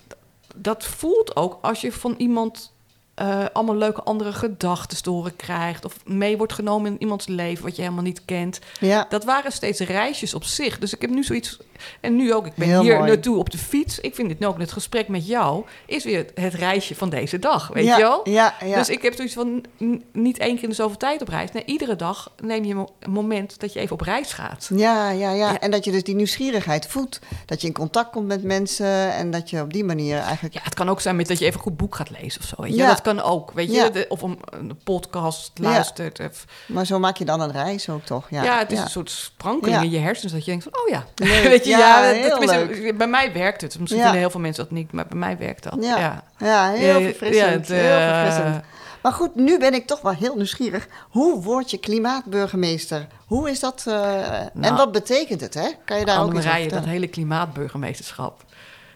[0.56, 2.74] dat voelt ook als je van iemand
[3.15, 5.86] eh, allemaal leuke andere gedachten te horen krijgt.
[5.86, 8.60] Of mee wordt genomen in iemands leven wat je helemaal niet kent.
[8.80, 9.06] Ja.
[9.10, 10.80] Dat waren steeds reisjes op zich.
[10.80, 11.58] Dus ik heb nu zoiets.
[12.01, 13.10] En nu ook, ik ben Heel hier mooi.
[13.10, 13.99] naartoe op de fiets.
[13.99, 17.39] Ik vind dit nu ook, het gesprek met jou is weer het reisje van deze
[17.39, 17.67] dag.
[17.67, 18.30] Weet ja, je wel?
[18.30, 18.75] Ja, ja.
[18.78, 19.63] Dus ik heb zoiets van
[20.12, 21.51] niet één keer in de zoveel tijd op reis.
[21.51, 24.69] Nee, iedere dag neem je een moment dat je even op reis gaat.
[24.73, 25.60] Ja, ja, ja, Ja.
[25.60, 27.19] En dat je dus die nieuwsgierigheid voedt.
[27.45, 30.54] Dat je in contact komt met mensen en dat je op die manier eigenlijk...
[30.54, 32.47] Ja, het kan ook zijn met dat je even een goed boek gaat lezen of
[32.47, 32.56] zo.
[32.58, 32.78] Weet je?
[32.78, 32.88] Ja.
[32.88, 33.52] Dat kan ook.
[33.52, 33.89] Weet je?
[33.91, 36.20] De- Of een, een podcast luistert.
[36.20, 38.30] Of, Maar zo maak je dan een reis ook toch?
[38.30, 40.89] Ja, ja, het is een soort sprankeling in je hersens dat je denkt van, oh
[40.89, 41.06] ja.
[41.15, 41.44] Leuk.
[41.54, 43.80] Weet je, Ja, dat- bij mij werkt het.
[43.80, 45.78] Misschien vinden heel veel mensen dat niet, maar bij mij werkt dat.
[45.82, 46.24] Ja.
[46.38, 47.46] Ja, heel verfrissend.
[47.46, 48.63] ja, het, heel eh, verfrissend.
[49.02, 50.88] Maar goed, nu ben ik toch wel heel nieuwsgierig.
[51.10, 53.08] Hoe word je klimaatburgemeester?
[53.26, 53.84] Hoe is dat?
[53.88, 55.70] eh, en Nou, wat betekent het, hè?
[55.86, 58.44] Kan je daar ook iets over dat hele klimaatburgemeesterschap.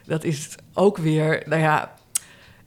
[0.06, 1.92] Dat is ook weer, nou ja...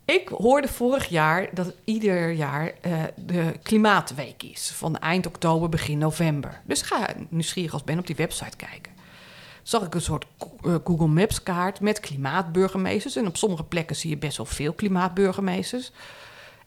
[0.04, 4.70] Ik hoorde vorig jaar dat ieder jaar eh, de Klimaatweek is.
[4.74, 6.60] Van eind oktober, begin november.
[6.64, 8.92] Dus ga nieuwsgierig als ben op die website kijken.
[9.62, 13.16] Zag ik een soort eh, Google Maps kaart met klimaatburgemeesters.
[13.16, 15.92] En op sommige plekken zie je best wel veel klimaatburgemeesters.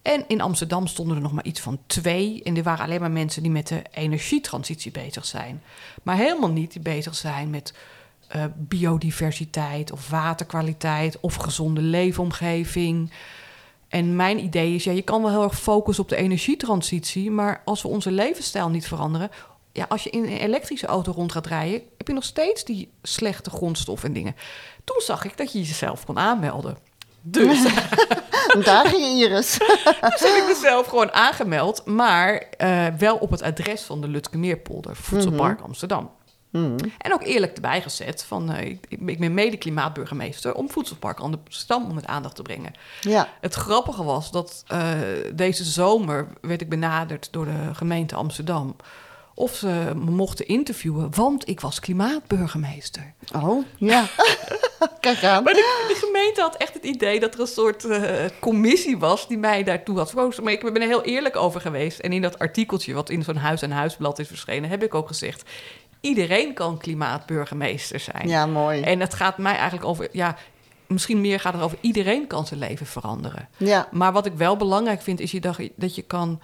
[0.01, 2.43] En in Amsterdam stonden er nog maar iets van twee.
[2.43, 5.63] En die waren alleen maar mensen die met de energietransitie bezig zijn.
[6.03, 7.73] Maar helemaal niet die bezig zijn met
[8.27, 13.11] eh, biodiversiteit of waterkwaliteit of gezonde leefomgeving.
[13.87, 17.61] En mijn idee is, ja, je kan wel heel erg focussen op de energietransitie, maar
[17.65, 19.29] als we onze levensstijl niet veranderen,
[19.71, 22.91] ja, als je in een elektrische auto rond gaat rijden, heb je nog steeds die
[23.01, 24.35] slechte grondstoffen en dingen.
[24.83, 26.77] Toen zag ik dat je jezelf kon aanmelden.
[27.21, 27.67] Dus
[28.63, 29.57] Daar ging Iris.
[30.11, 34.95] dus heb ik mezelf gewoon aangemeld, maar eh, wel op het adres van de Lutkemeerpolder,
[34.95, 36.09] Voedselpark Amsterdam.
[36.55, 36.75] Hmm.
[36.97, 41.83] En ook eerlijk erbij gezet van, eh, ik, ik ben mede klimaatburgemeester om Voedselpark Amsterdam
[41.89, 42.73] onder aandacht te brengen.
[43.01, 44.91] Ja, Het grappige was dat eh,
[45.33, 48.75] deze zomer werd ik benaderd door de gemeente Amsterdam
[49.37, 53.13] of ze me mochten interviewen, want ik was klimaatburgemeester.
[53.35, 54.05] oh, ja.
[54.99, 55.43] Kijk aan.
[55.43, 59.27] Maar de, de gemeente had echt het idee dat er een soort eh, commissie was
[59.27, 60.43] die mij daartoe had verkozen.
[60.43, 61.99] Maar ik ben er heel eerlijk over geweest.
[61.99, 65.07] En in dat artikeltje wat in zo'n huis- en huisblad is verschenen, heb ik ook
[65.07, 65.49] gezegd:
[66.05, 68.27] iedereen kan klimaatburgemeester zijn.
[68.27, 68.81] Ja, mooi.
[68.81, 70.35] En het gaat mij eigenlijk over, ja,
[70.87, 73.49] misschien meer gaat het over iedereen kan zijn leven veranderen.
[73.57, 76.41] Ja, Maar wat ik wel belangrijk vind, is je dat, dat je kan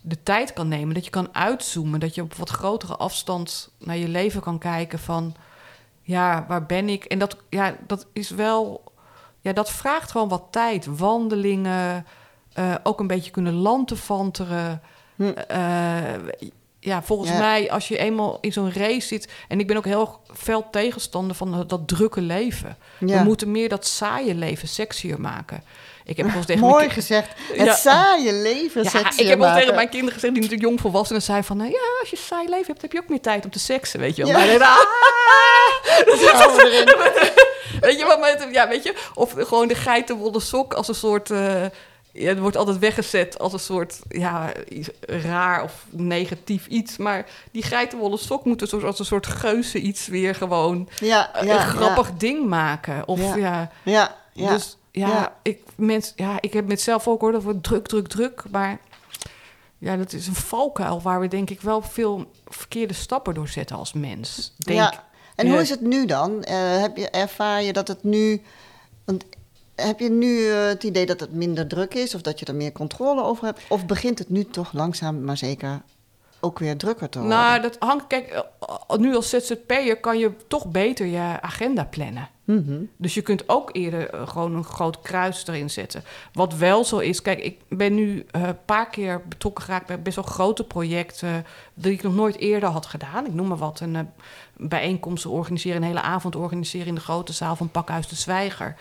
[0.00, 3.96] de tijd kan nemen, dat je kan uitzoomen, dat je op wat grotere afstand naar
[3.96, 5.34] je leven kan kijken van,
[6.02, 7.04] ja, waar ben ik?
[7.04, 8.84] En dat, ja, dat is wel,
[9.40, 10.86] ja, dat vraagt gewoon wat tijd.
[10.86, 12.06] Wandelingen,
[12.52, 14.82] eh, ook een beetje kunnen lanterfanteren.
[15.16, 15.22] Hm.
[15.28, 16.02] Eh,
[16.84, 17.38] ja, volgens Ja.
[17.38, 19.28] mij, als je eenmaal in zo'n race zit...
[19.48, 22.76] en ik ben ook heel fel tegenstander van dat, drukke leven.
[22.98, 23.18] ja.
[23.18, 25.64] We moeten meer dat saaie leven sexier maken.
[26.04, 27.28] Ik heb tegen Mooi gezegd.
[27.52, 27.74] Het Ja.
[27.74, 29.58] saaie leven ja, ik heb maken.
[29.60, 31.56] tegen mijn kinderen gezegd, die natuurlijk jong volwassenen zijn van...
[31.56, 33.58] nou ja, als je een saai leven hebt, heb je ook meer tijd om te
[33.58, 34.30] seksen, weet je wel.
[34.32, 34.38] Ja.
[34.38, 34.46] Maar
[36.66, 36.84] erin.
[37.80, 41.30] weet je wat, met, ja, weet je, of gewoon de geitenwolle sok als een soort...
[41.30, 41.64] eh,
[42.12, 46.96] ja, het wordt altijd weggezet als een soort ja, iets raar of negatief iets.
[46.96, 51.60] Maar die geitenwolle sok moet soort, als een soort geuze iets weer gewoon Ja, ja,
[51.60, 53.08] een grappig ding maken.
[53.08, 53.70] Of Ja.
[53.84, 54.16] ja.
[54.32, 55.36] Dus ja.
[55.42, 58.42] Ik, mens, ja, ik heb met zelf ook hoor, dat wordt druk, druk, druk.
[58.50, 58.78] Maar
[59.78, 63.76] ja, dat is een valkuil waar we denk ik wel veel verkeerde stappen door zetten
[63.76, 64.54] als mens.
[64.58, 65.04] Denk, Ja.
[65.34, 66.44] En hoe is het nu dan?
[66.44, 68.42] Eh, heb je, ervaar je dat het nu...
[69.04, 69.24] Want
[69.82, 72.14] heb je nu eh, het idee dat het minder druk is...
[72.14, 73.60] of dat je er meer controle over hebt?
[73.68, 75.82] Of begint het nu toch langzaam, maar zeker...
[76.40, 77.36] ook weer drukker te worden?
[77.36, 82.28] Nou, dat hangt, kijk, eh, nu als ZZP'er kan je toch beter je agenda plannen.
[82.44, 82.84] Mhm.
[82.96, 86.04] Dus je kunt ook eerder eh, gewoon een groot kruis erin zetten.
[86.32, 90.16] Wat wel zo is, kijk, ik ben nu een paar keer betrokken geraakt bij best
[90.16, 93.26] wel grote projecten die ik nog nooit eerder had gedaan.
[93.26, 94.02] Ik noem maar wat, een eh,
[94.56, 98.76] bijeenkomst organiseren, een hele avond organiseren in de grote zaal van Pakhuis de Zwijger.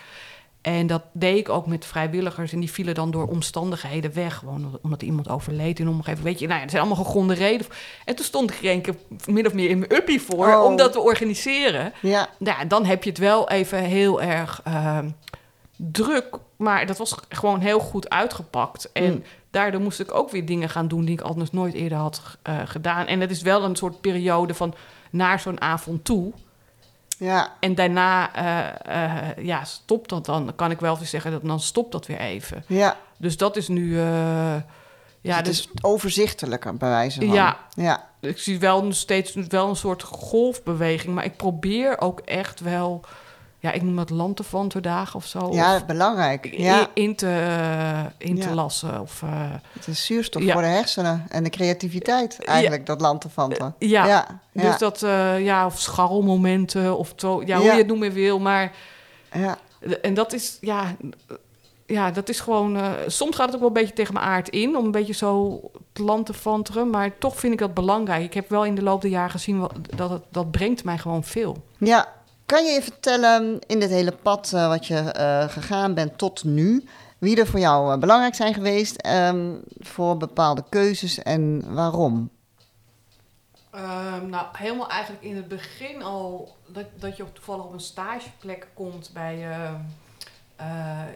[0.62, 2.54] En dat deed ik ook met vrijwilligers.
[2.54, 4.36] En die vielen dan door omstandigheden weg.
[4.38, 6.24] Gewoon omdat iemand overleed in omgeving.
[6.24, 7.71] Weet je, nou ja, dat zijn allemaal gegronde redenen.
[8.06, 8.95] En toen stond ik er een keer
[9.26, 10.63] min of meer in mijn uppie voor Oh.
[10.63, 11.93] om dat te organiseren.
[12.02, 15.10] Ja, Nou, ja, dan heb je het wel even heel erg ehm,
[15.76, 16.38] druk.
[16.56, 18.91] Maar dat was gewoon heel goed uitgepakt.
[18.91, 19.24] En Mm.
[19.52, 22.60] daardoor moest ik ook weer dingen gaan doen die ik anders nooit eerder had eh,
[22.65, 23.06] gedaan.
[23.08, 24.74] En het is wel een soort periode van
[25.12, 26.32] naar zo'n avond toe.
[27.26, 30.46] Ja, En daarna eh, eh, ja, stopt dat dan.
[30.46, 32.64] Dan kan ik wel zeggen dat dan stopt dat weer even.
[32.68, 32.98] ja.
[33.18, 34.00] Dus dat is nu.
[34.00, 34.56] eh,
[35.22, 37.32] ja, het dus is overzichtelijker bij wijze van.
[37.32, 37.58] Ja.
[37.76, 38.10] ja.
[38.20, 41.14] ik zie wel steeds wel een soort golfbeweging.
[41.14, 43.02] Maar ik probeer ook echt wel
[43.62, 45.50] ja, ik noem dat lantefanterdagen of zo.
[45.52, 46.45] Ja, of belangrijk.
[46.45, 48.54] in- Ja, in te, eh, in te Ja.
[48.56, 49.02] lassen.
[49.02, 49.30] Of, eh,
[49.74, 50.54] het is zuurstof Ja.
[50.54, 53.76] voor de hersenen en de creativiteit eigenlijk, dat lantefanten.
[53.80, 54.06] ja.
[54.06, 58.12] ja, ja, Dus dat, eh, ja, of scharrelmomenten, of to, ja, hoe je het noemen
[58.12, 58.39] wil.
[58.39, 58.71] Maar,
[59.34, 59.58] ja.
[60.02, 60.95] en dat is, ja,
[61.86, 62.78] ja, dat is gewoon...
[62.78, 64.76] eh, soms gaat het ook wel een beetje tegen mijn aard in...
[64.78, 65.62] om een beetje zo
[65.93, 66.89] te vanteren.
[66.89, 68.24] Maar toch vind ik dat belangrijk.
[68.24, 69.60] Ik heb wel in de loop der jaren gezien...
[69.60, 71.63] wat- dat het, dat brengt mij gewoon veel.
[71.78, 72.08] Ja,
[72.52, 76.44] kan je je vertellen in dit hele pad eh, wat je eh, gegaan bent tot
[76.44, 76.84] nu,
[77.18, 82.30] wie er voor jou eh, belangrijk zijn geweest ehm, voor bepaalde keuzes en waarom?
[83.72, 88.68] Ehm, nou, helemaal eigenlijk in het begin al dat, dat je toevallig op een stageplek
[88.74, 89.38] komt bij.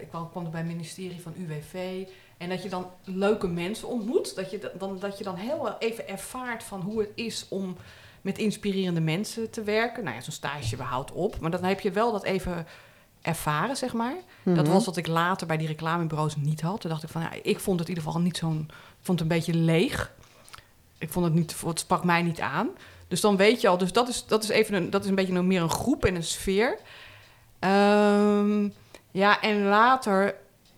[0.02, 2.08] ik kwam, kwam bij het ministerie van UWV.
[2.38, 4.36] En dat je dan leuke mensen ontmoet.
[4.36, 7.78] Dat je da- dan, dat je dan heel even ervaart van hoe het is om
[8.26, 10.04] met inspirerende mensen te werken.
[10.04, 11.40] Nou ja, zo'n stage houdt op.
[11.40, 12.68] Maar dan heb je wel dat even
[13.22, 14.16] ervaren, zeg maar.
[14.44, 14.72] Dat Mhm.
[14.74, 16.82] was wat ik later bij die reclamebureaus niet had.
[16.82, 18.66] Toen dacht ik van, ja, ik vond het in ieder geval niet zo'n...
[18.70, 20.14] Ik vond het een beetje leeg.
[20.98, 21.56] Ik vond het niet...
[21.66, 22.70] Het sprak mij niet aan.
[23.08, 23.78] Dus dan weet je al...
[23.78, 24.90] Dus dat is, dat is even een...
[24.90, 26.78] Dat is een beetje meer een groep en een sfeer.
[27.60, 28.70] Ehm,
[29.12, 30.36] ja, en later...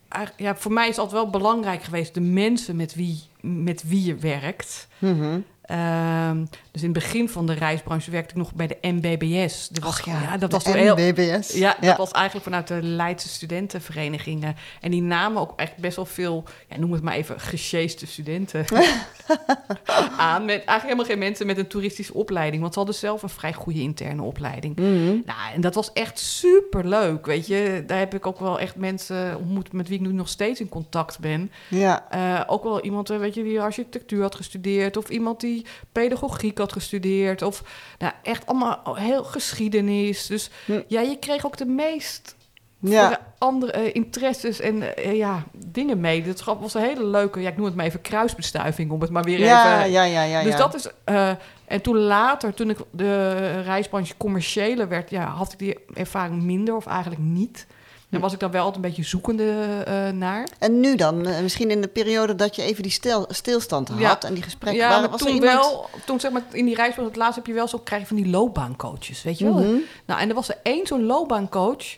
[0.08, 2.14] eigenlijk- Ja, voor mij is altijd wel belangrijk geweest...
[2.14, 4.88] de mensen met wie, met wie je werkt.
[5.00, 5.40] Mhm.
[5.68, 9.68] Ehm, dus in het begin van de reisbranche werkte ik nog bij de MBBS.
[9.68, 10.96] Dit was, ja, dat was heel...
[10.98, 11.54] NBBS.
[11.54, 14.56] Ja, dat was eigenlijk vanuit de Leidse studentenverenigingen.
[14.82, 18.66] En die namen ook echt best wel veel, ja, noem het maar even, gesjeeste studenten
[20.18, 20.46] aan.
[20.46, 22.62] Met eigenlijk helemaal geen mensen met een toeristische opleiding.
[22.62, 24.76] Want ze hadden zelf een vrij goede interne opleiding.
[24.76, 25.06] Mhm.
[25.26, 27.84] Nou, en dat was echt super leuk, weet je.
[27.88, 30.70] Daar heb ik ook wel echt mensen ontmoet met wie ik nu nog steeds in
[30.70, 31.52] contact ben.
[31.70, 34.98] Ja, Eh, ook wel iemand, eh, weet je, die architectuur had gestudeerd.
[34.98, 35.57] Of iemand die
[35.92, 37.42] pedagogiek had gestudeerd.
[37.42, 37.64] Of
[37.98, 40.26] nou, echt allemaal heel geschiedenis.
[40.28, 40.82] Dus Hm.
[40.88, 42.36] ja, je kreeg ook de meest
[42.80, 43.20] ja.
[43.38, 46.24] andere eh, interesses en eh, ja, dingen mee.
[46.24, 49.24] Dat was een hele leuke, ja, ik noem het maar even kruisbestuiving, om het maar
[49.24, 49.92] weer Ja, even...
[49.92, 50.44] ja, ja, ja.
[50.44, 50.58] dus ja.
[50.58, 50.88] dat is...
[51.04, 51.32] eh,
[51.66, 56.76] en toen later, toen ik de reisbranche commerciële werd, ja, had ik die ervaring minder
[56.76, 57.68] of eigenlijk niet.
[58.10, 58.20] Hm.
[58.20, 60.48] was ik daar wel altijd een beetje zoekende eh, naar.
[60.60, 61.26] En nu dan?
[61.26, 64.08] Eh, Misschien in de periode dat je even die stil, stilstand Ja.
[64.08, 64.82] had en die gesprekken.
[64.82, 67.36] Ja, waren, maar was toen iemand- wel, toen zeg maar in die reisbranche, het laatst
[67.36, 69.54] heb je wel zo krijg je van die loopbaancoaches, weet je wel?
[69.54, 69.76] Mhm.
[70.06, 71.98] Nou, en er was er één zo'n loopbaancoach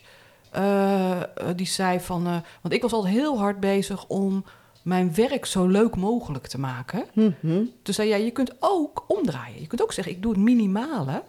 [0.50, 1.20] eh,
[1.56, 2.22] die zei van,
[2.62, 4.44] want ik was altijd heel hard bezig om
[4.82, 7.04] mijn werk zo leuk mogelijk te maken.
[7.12, 7.64] Mhm.
[7.82, 9.60] Toen zei jij, je kunt ook omdraaien.
[9.60, 11.22] Je kunt ook zeggen, ik doe het minimale.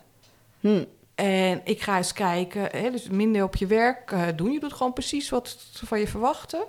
[0.60, 0.84] Hm.
[1.22, 4.52] En ik ga eens kijken, hè, dus minder op je werk eh, doen.
[4.52, 6.64] Je doet gewoon precies wat ze van je verwachten.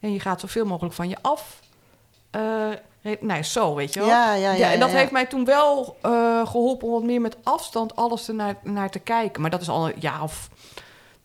[0.00, 1.60] En je gaat zoveel mogelijk van je af.
[2.30, 2.68] Eh,
[3.20, 4.08] nee, zo, weet je wel.
[4.08, 4.58] Ja, ja, ja.
[4.58, 4.96] Ja, en dat ja.
[4.96, 8.90] heeft mij toen wel eh, geholpen om wat meer met afstand alles er naar, naar
[8.90, 9.40] te kijken.
[9.40, 10.48] Maar dat is al een jaar of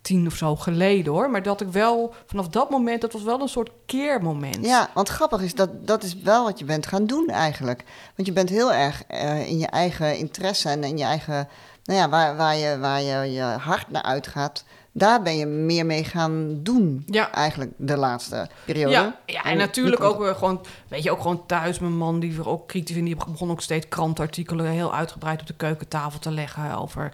[0.02, 1.30] tien of zo geleden hoor.
[1.30, 4.66] Maar dat ik wel vanaf dat moment, dat was wel een soort keermoment.
[4.66, 7.84] Ja, want grappig is dat dat is wel wat je bent gaan doen eigenlijk.
[8.16, 9.08] Want je bent heel erg
[9.48, 11.48] in je eigen interesse en in je eigen,
[11.86, 14.64] nou ja, waar, waar, je, waar je je hart naar uitgaat.
[14.98, 17.32] Daar ben je meer mee gaan doen Ja.
[17.32, 18.92] eigenlijk de laatste periode.
[18.92, 21.80] Ja, ja, en natuurlijk ook weer gewoon, weet je, ook gewoon thuis.
[21.80, 25.48] Mijn man die er ook kritisch in, die begon ook steeds krantartikelen heel uitgebreid op
[25.48, 27.12] de keukentafel te leggen over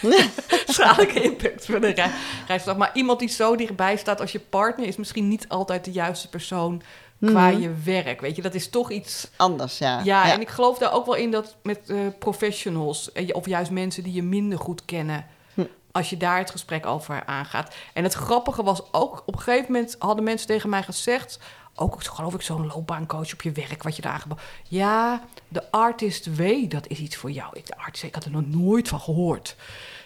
[0.66, 2.10] schadelijke impact van de rei-
[2.46, 2.76] reisdag.
[2.76, 6.28] Maar iemand die zo dichtbij staat als je partner is misschien niet altijd de juiste
[6.28, 6.82] persoon
[7.24, 7.60] qua Mhm.
[7.60, 8.20] je werk.
[8.20, 9.28] Weet je, dat is toch iets.
[9.36, 10.00] Anders, ja.
[10.04, 13.70] Ja, en ik geloof daar ook wel in dat met eh, professionals, eh, of juist
[13.70, 15.64] mensen die je minder goed kennen, Hm.
[15.92, 17.74] als je daar het gesprek over aangaat.
[17.92, 21.38] En het grappige was ook, op een gegeven moment hadden mensen tegen mij gezegd,
[21.74, 24.44] ook geloof ik zo'n loopbaancoach op je werk, wat je daar aangeboden.
[24.68, 27.48] Ja, de artist way, dat is iets voor jou.
[27.52, 29.56] Ik, de artist, ik had er nog nooit van gehoord.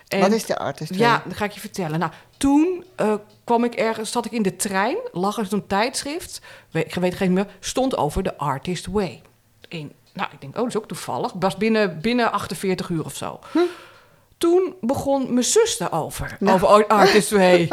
[0.09, 0.95] En- Wat is de artist?
[0.95, 1.99] ja, dat ga ik je vertellen.
[1.99, 3.15] Nou, toen eh,
[3.45, 6.41] kwam ik ergens, zat ik in de trein, lag er zo'n tijdschrift,
[6.71, 9.23] weet, ik weet geen meer, stond over de Artist Way.
[9.69, 11.33] In, nou, ik denk, oh, dat is ook toevallig.
[11.39, 13.39] Was binnen, binnen 48 uur of zo.
[14.39, 16.55] Toen begon mijn zus daarover, Nou.
[16.63, 17.69] over Artist Way.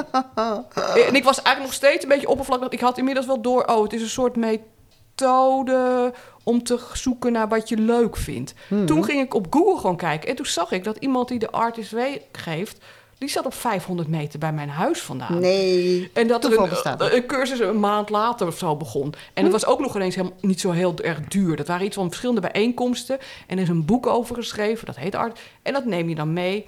[1.08, 2.70] en ik was eigenlijk nog steeds een beetje oppervlakkig.
[2.70, 7.48] Ik had inmiddels wel door, oh, het is een soort methode om te zoeken naar
[7.48, 8.54] wat je leuk vindt.
[8.68, 8.86] Mhm.
[8.86, 10.30] Toen ging ik op Google gewoon kijken.
[10.30, 12.78] En toen zag ik dat iemand die de Artist Way geeft...
[13.18, 15.40] die zat op 500 meter bij mijn huis vandaan.
[15.40, 16.10] Nee.
[16.14, 19.14] En dat er een, een cursus een maand later of zo begon.
[19.34, 21.56] En het was ook nog ineens helemaal niet zo heel erg duur.
[21.56, 23.18] Dat waren iets van verschillende bijeenkomsten.
[23.48, 25.40] En er is een boek over geschreven, dat heet Art.
[25.62, 26.66] En dat neem je dan mee.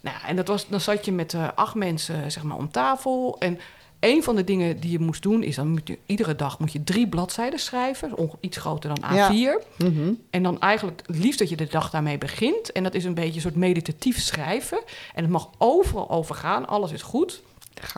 [0.00, 2.70] Nou, ja, en dat was, dan zat je met eh, acht mensen zeg maar, om
[2.70, 3.36] tafel.
[3.38, 3.58] En
[4.02, 6.72] een van de dingen die je moest doen is dan moet je iedere dag moet
[6.72, 9.34] je drie bladzijden schrijven, iets groter dan A4.
[9.34, 9.58] Ja.
[9.78, 10.12] Mhm.
[10.30, 12.72] En dan eigenlijk het liefst dat je de dag daarmee begint.
[12.72, 14.82] En dat is een beetje een soort meditatief schrijven.
[15.14, 17.42] En het mag overal over gaan, alles is goed.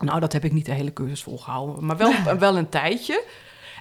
[0.01, 3.25] Nou, dat heb ik niet de hele cursus volgehouden, maar wel, wel een tijdje.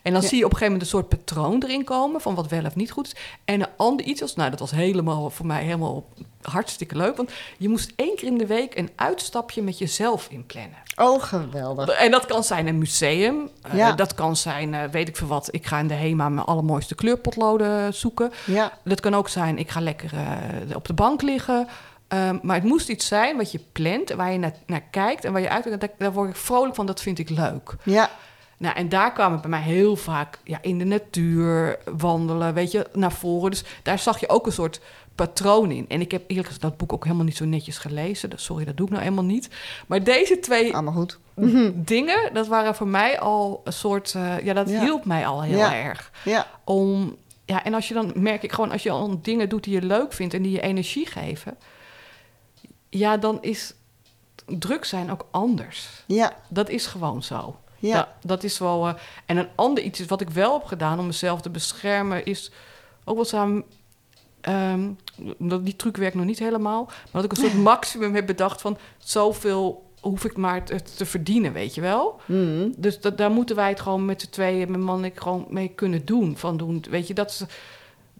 [0.03, 0.27] En dan Ja.
[0.27, 2.75] zie je op een gegeven moment een soort patroon erin komen van wat wel of
[2.75, 3.15] niet goed is.
[3.45, 6.05] En een ander iets als, nou, dat was helemaal voor mij helemaal
[6.41, 7.17] hartstikke leuk.
[7.17, 10.77] Want je moest één keer in de week een uitstapje met jezelf inplannen.
[10.95, 11.89] Oh, geweldig.
[11.89, 13.49] En dat kan zijn een museum.
[13.61, 13.91] eh, Ja.
[13.91, 15.47] Dat kan zijn, eh, weet ik veel wat.
[15.51, 18.31] Ik ga in de HEMA mijn allermooiste kleurpotloden zoeken.
[18.45, 21.67] Ja, Dat kan ook zijn, ik ga lekker eh, op de bank liggen.
[22.07, 25.31] Ehm, maar het moest iets zijn wat je plant, waar je naar, naar kijkt en
[25.31, 25.79] waar je uit...
[25.79, 27.75] Daar, daar word ik vrolijk van, dat vind ik leuk.
[27.83, 28.09] ja,
[28.63, 32.87] Nou, en daar kwamen bij mij heel vaak ja, in de natuur wandelen, weet je,
[32.93, 33.51] naar voren.
[33.51, 34.81] Dus daar zag je ook een soort
[35.15, 35.85] patroon in.
[35.89, 38.29] En ik heb eerlijk gezegd dat boek ook helemaal niet zo netjes gelezen.
[38.35, 39.49] Sorry, dat doe ik nou helemaal niet.
[39.87, 41.19] Maar deze twee allemaal goed.
[41.75, 44.13] dingen, dat waren voor mij al een soort...
[44.15, 44.81] eh, ja, dat Ja.
[44.81, 45.75] hielp mij al heel Ja.
[45.75, 46.11] erg.
[46.23, 49.63] Ja, Om, ja, en als je dan merk ik gewoon, als je al dingen doet
[49.63, 51.57] die je leuk vindt en die je energie geven,
[52.89, 53.73] ja, dan is
[54.45, 56.03] druk zijn ook anders.
[56.05, 57.55] ja, Dat is gewoon zo.
[57.87, 57.95] Ja.
[57.97, 58.87] Dat, dat is wel.
[58.87, 58.93] eh,
[59.25, 62.51] en een ander iets is wat ik wel heb gedaan om mezelf te beschermen, is
[63.03, 63.63] ook samen.
[64.41, 64.89] ehm,
[65.37, 66.83] dat die truc werkt nog niet helemaal.
[66.85, 71.05] Maar dat ik een soort maximum heb bedacht van zoveel hoef ik maar te, te
[71.05, 72.19] verdienen, weet je wel.
[72.25, 72.69] Mhm.
[72.77, 75.45] Dus dat, daar moeten wij het gewoon met z'n tweeën, mijn man en ik, gewoon
[75.49, 76.37] mee kunnen doen.
[76.37, 77.43] Van doen, weet je, dat is...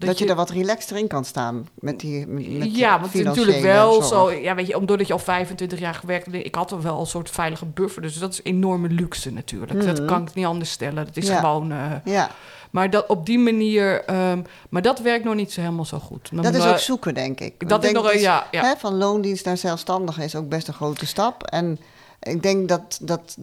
[0.06, 4.02] Dat, je, er wat relaxter in kan staan met die met ja, want natuurlijk wel
[4.02, 4.32] zo.
[4.32, 7.06] Ja, weet je, omdat je al 25 jaar gewerkt hebt, ik had er wel een
[7.06, 8.02] soort veilige buffer.
[8.02, 9.84] Dus dat is enorme luxe natuurlijk.
[9.86, 10.06] Dat Mhm.
[10.06, 11.04] kan ik niet anders stellen.
[11.06, 11.38] Dat is Ja.
[11.38, 11.72] gewoon.
[11.72, 12.30] eh, Ja,
[12.70, 14.04] maar dat op die manier.
[14.04, 16.28] ehm, maar dat werkt nog niet zo helemaal zo goed.
[16.32, 17.54] Dan dat is ook zoeken, denk ik.
[17.58, 18.12] Ik Dat is denk nog een.
[18.12, 18.62] dus, Ja, ja.
[18.62, 21.42] Hè, van loondienst naar zelfstandig is ook best een grote stap.
[21.42, 21.78] En
[22.20, 23.36] ik denk dat dat,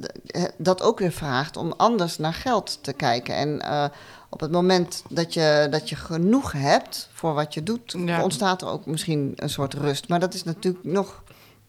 [0.58, 3.36] dat ook weer vraagt om anders naar geld te kijken.
[3.36, 3.86] En eh,
[4.33, 8.23] op het moment dat je, dat je genoeg hebt voor wat je doet, Ja.
[8.23, 10.07] ontstaat er ook misschien een soort rust.
[10.09, 11.23] Maar dat is natuurlijk nog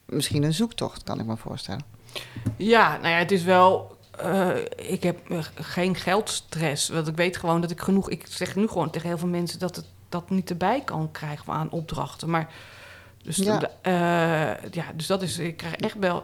[0.06, 1.84] misschien een zoektocht, kan ik me voorstellen.
[2.56, 3.96] Ja, nou ja, het is wel.
[4.18, 6.88] eh, ik heb eh, geen geldstress.
[6.88, 8.10] Want ik weet gewoon dat ik genoeg.
[8.10, 11.52] Ik zeg nu gewoon tegen heel veel mensen dat het dat niet erbij kan krijgen
[11.52, 12.30] aan opdrachten.
[12.30, 12.48] Maar.
[13.22, 13.58] Dus, Ja.
[13.58, 13.92] de- eh,
[14.72, 15.38] ja, dus dat is.
[15.38, 16.22] Ik krijg echt wel.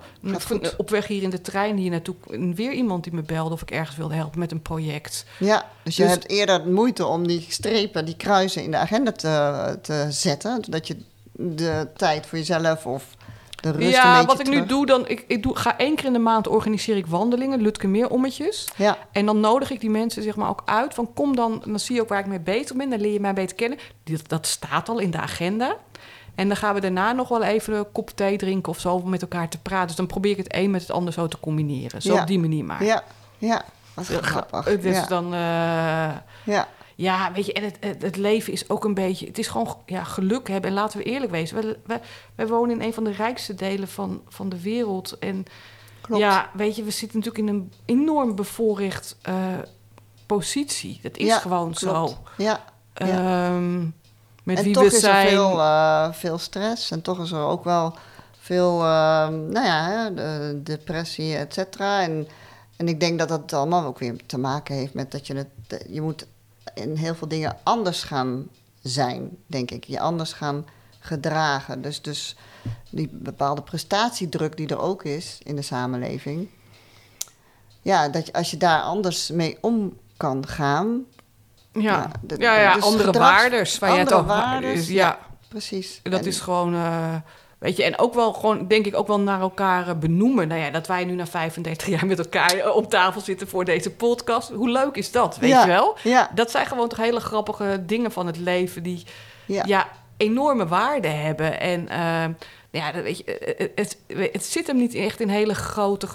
[0.77, 2.15] Op weg hier in de trein hier naartoe.
[2.55, 5.25] Weer iemand die me belde of ik ergens wilde helpen met een project.
[5.39, 9.13] Ja, dus je Dus- hebt eerder moeite om die strepen, die kruisen in de agenda
[9.13, 10.63] te, te zetten.
[10.69, 10.97] Dat je
[11.33, 13.05] de tijd voor jezelf of
[13.61, 15.09] de rust ja, wat ik nu doe, dan.
[15.09, 18.69] Ik, ik doe, ga één keer in de maand organiseer ik wandelingen, Lutke ommetjes.
[18.77, 21.81] Ja, En dan nodig ik die mensen zeg maar ook uit van kom dan, dan
[21.81, 23.79] zie je ook waar ik mee bezig ben, dan leer je mij beter kennen.
[24.05, 25.77] Dat, dat staat al in de agenda.
[26.39, 29.09] En dan gaan we daarna nog wel even een kop thee drinken of zo om
[29.11, 29.87] met elkaar te praten.
[29.87, 32.03] Dus dan probeer ik het een met het ander zo te combineren.
[32.03, 32.21] Zo Ja.
[32.21, 32.85] op die manier maar.
[32.85, 33.03] ja,
[33.39, 33.65] ja.
[33.95, 34.65] Dat is Ja, grappig.
[34.65, 35.07] Het is ja.
[35.07, 39.27] dan, eh, ja, ja, weet je, en het, het, het leven is ook een beetje,
[39.27, 40.71] het is gewoon ja, geluk hebben.
[40.71, 42.01] En laten we eerlijk wezen, wij, wij,
[42.35, 45.19] wij wonen in een van de rijkste delen van, van de wereld.
[45.19, 45.45] En
[46.01, 46.23] klopt.
[46.23, 49.35] ja, weet je, we zitten natuurlijk in een enorm bevoorrecht eh,
[50.27, 50.99] positie.
[51.03, 52.11] Dat is Ja, gewoon klopt.
[52.11, 52.17] zo.
[52.37, 53.85] Ja, Ehm,
[54.49, 55.27] met en wie toch we is zijn.
[55.27, 57.95] er veel, eh, veel stress en toch is er ook wel
[58.39, 62.03] veel, eh, nou ja, de, depressie, et cetera.
[62.03, 62.29] En,
[62.77, 65.85] en ik denk dat dat allemaal ook weer te maken heeft met dat je het,
[65.89, 66.27] je moet
[66.75, 68.49] in heel veel dingen anders gaan
[68.83, 69.85] zijn, denk ik.
[69.85, 70.67] Je anders gaan
[70.99, 71.83] gedragen.
[71.83, 72.37] Dus, dus
[72.91, 76.49] die bepaalde prestatiedruk die er ook is in de samenleving.
[77.83, 81.05] Ja, dat je, als je daar anders mee om kan gaan.
[81.73, 83.79] Ja, ja, de- ja, ja dus andere gedrags- waardes.
[83.79, 84.89] Waar je het andere over waardes, is.
[84.89, 86.01] Ja, Precies.
[86.03, 86.75] dat En- is gewoon.
[86.75, 87.15] eh,
[87.59, 90.49] Weet je, en ook wel gewoon, denk ik, ook wel naar elkaar eh, benoemen.
[90.49, 93.65] Nou ja, dat wij nu na 35 jaar met elkaar eh, op tafel zitten voor
[93.65, 94.51] deze podcast.
[94.51, 95.97] Hoe leuk is dat, weet Ja, je wel?
[96.03, 99.03] Ja, Dat zijn gewoon toch hele grappige dingen van het leven die
[99.47, 99.63] ja.
[99.67, 99.89] ja.
[100.17, 101.61] enorme waarde hebben.
[101.61, 101.89] En
[102.71, 103.99] ja, dat weet je, eh, het,
[104.33, 106.07] het, zit hem niet echt in hele grote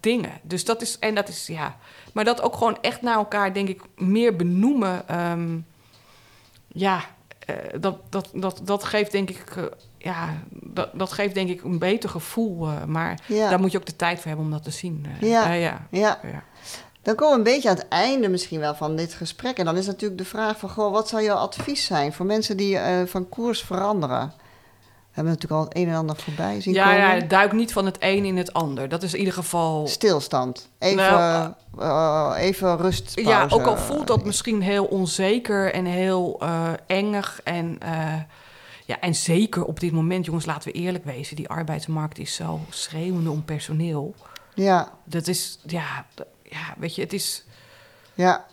[0.00, 0.32] dingen.
[0.42, 1.76] Dus dat is, en dat is, ja.
[2.12, 5.08] Maar dat ook gewoon echt naar elkaar, denk ik, meer benoemen.
[5.08, 5.58] ehm,
[6.68, 7.00] ja,
[7.46, 9.64] eh, dat, dat, dat, dat geeft denk ik, eh,
[9.98, 12.66] ja, dat, dat geeft denk ik een beter gevoel.
[12.68, 13.48] eh, maar Ja.
[13.50, 15.06] daar moet je ook de tijd voor hebben om dat te zien.
[15.20, 15.28] eh.
[15.30, 15.44] Ja.
[15.52, 15.86] Eh, ja.
[15.90, 16.18] ja.
[16.22, 16.42] ja.
[17.02, 19.56] Dan komen we een beetje aan het einde misschien wel van dit gesprek.
[19.58, 22.56] En dan is natuurlijk de vraag van, goh, wat zou jouw advies zijn voor mensen
[22.56, 24.32] die eh, van koers veranderen?
[25.22, 26.98] We hebben natuurlijk al het een en ander voorbij zien Ja, komen.
[26.98, 28.88] ja, duik niet van het een in het ander.
[28.88, 30.68] Dat is in ieder geval Stilstand.
[30.78, 33.12] Even, Nou, eh, even rust.
[33.20, 37.40] Ja, ook al voelt dat misschien heel onzeker en heel eh engig.
[37.44, 38.14] En, eh,
[38.86, 41.36] ja, en zeker op dit moment, jongens, laten we eerlijk wezen.
[41.36, 44.14] Die arbeidsmarkt is zo schreeuwende om personeel.
[44.54, 46.06] Ja, Dat is, ja,
[46.42, 47.44] ja weet je, het is...
[48.14, 48.46] ja.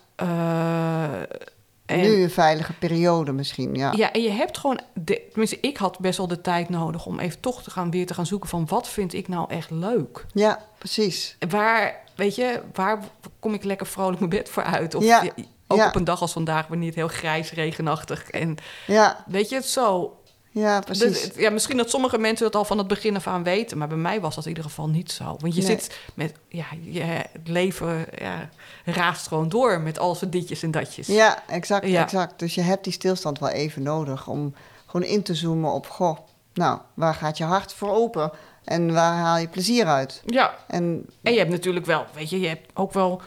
[1.88, 3.94] En, Nu een veilige periode misschien, ja.
[3.96, 4.80] Ja, en je hebt gewoon...
[4.94, 8.06] De, tenminste, ik had best wel de tijd nodig om even toch te gaan, weer
[8.06, 8.66] te gaan zoeken van...
[8.68, 10.26] wat vind ik nou echt leuk?
[10.34, 11.38] Ja, precies.
[11.50, 13.00] Waar, weet je, waar
[13.40, 14.96] kom ik lekker vrolijk mijn bed voor uit?
[14.96, 15.32] Of Ja, ja,
[15.68, 15.88] ook ja.
[15.88, 18.58] op een dag als vandaag, wanneer het heel grijs, regenachtig en...
[18.88, 20.17] Ja, Weet je, het zo...
[20.58, 21.32] ja, Dus, precies.
[21.36, 23.98] ja, misschien dat sommige mensen dat al van het begin af aan weten, maar bij
[23.98, 25.24] mij was dat in ieder geval niet zo.
[25.24, 25.70] Want je Nee.
[25.70, 28.50] zit met, ja, je, het leven ja,
[28.86, 31.08] raast gewoon door met al zijn ditjes en datjes.
[31.08, 32.04] Ja, exact, Ja.
[32.04, 32.40] exact.
[32.40, 34.56] Dus je hebt die stilstand wel even nodig om
[34.86, 36.18] gewoon in te zoomen op, goh,
[36.54, 38.32] nou, waar gaat je hart voor open
[38.64, 40.22] en waar haal je plezier uit?
[40.26, 43.22] Ja, En en je hebt natuurlijk wel, weet je, je hebt ook wel,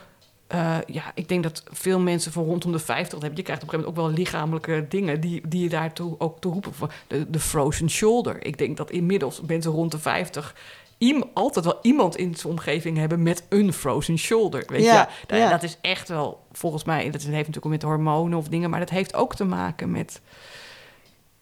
[0.50, 3.62] eh, ja, ik denk dat veel mensen van rondom de 50 dat hebben, je krijgt
[3.62, 6.72] op een gegeven moment ook wel lichamelijke dingen die, die je daartoe ook te roepen.
[7.06, 8.44] De, de frozen shoulder.
[8.46, 10.54] Ik denk dat inmiddels mensen rond de 50
[10.98, 14.64] iem- altijd wel iemand in zijn omgeving hebben met een frozen shoulder.
[14.66, 15.50] Weet Ja, je, ja.
[15.50, 17.10] dat is echt wel volgens mij.
[17.10, 20.20] Dat heeft natuurlijk ook met hormonen of dingen, maar dat heeft ook te maken met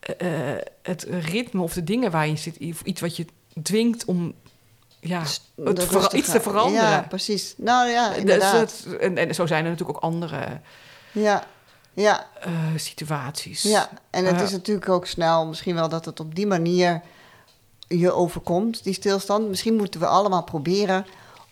[0.01, 3.27] eh, eh, het ritme of de dingen waar je zit, of iets wat je
[3.63, 4.35] dwingt om
[5.01, 6.89] ja, s- het vera- iets te veranderen.
[6.91, 7.55] Ja, precies.
[7.57, 8.61] Nou ja, Dus inderdaad.
[8.61, 10.61] het- en, en zo zijn er natuurlijk ook andere
[11.13, 11.45] Ja,
[11.93, 13.63] ja, eh, situaties.
[13.63, 13.89] ja.
[14.11, 17.01] En het is natuurlijk ook snel, misschien wel dat het op die manier
[17.89, 19.49] je overkomt, die stilstand.
[19.49, 21.07] Misschien moeten we allemaal proberen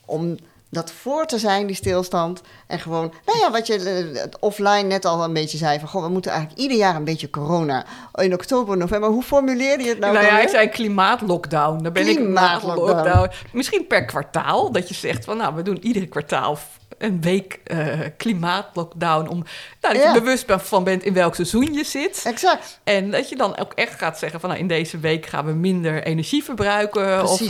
[0.05, 0.37] om
[0.71, 2.41] dat voor te zijn, die stilstand.
[2.67, 6.03] En gewoon, nou ja, wat je eh, offline net al een beetje zei: van goh,
[6.03, 7.85] we moeten eigenlijk ieder jaar een beetje corona.
[8.15, 9.11] In oktober, november.
[9.11, 10.13] Hoe formuleerde je het nou?
[10.13, 11.83] Nou, ja, ik zei klimaatlockdown.
[11.83, 12.89] Dan ben Klimaatlockdown.
[12.89, 13.31] ik klimaatlockdown.
[13.53, 14.73] Misschien per kwartaal.
[14.73, 16.59] Dat je zegt van nou, we doen iedere kwartaal
[16.99, 19.29] een week eh, klimaatlockdown.
[19.29, 19.45] Om
[19.81, 20.13] nou, dat Ja.
[20.13, 22.23] je bewust van bent in welk seizoen je zit.
[22.27, 22.81] Exact.
[22.85, 25.53] En dat je dan ook echt gaat zeggen van nou, in deze week gaan we
[25.53, 27.23] minder energie verbruiken.
[27.23, 27.49] Of, eh,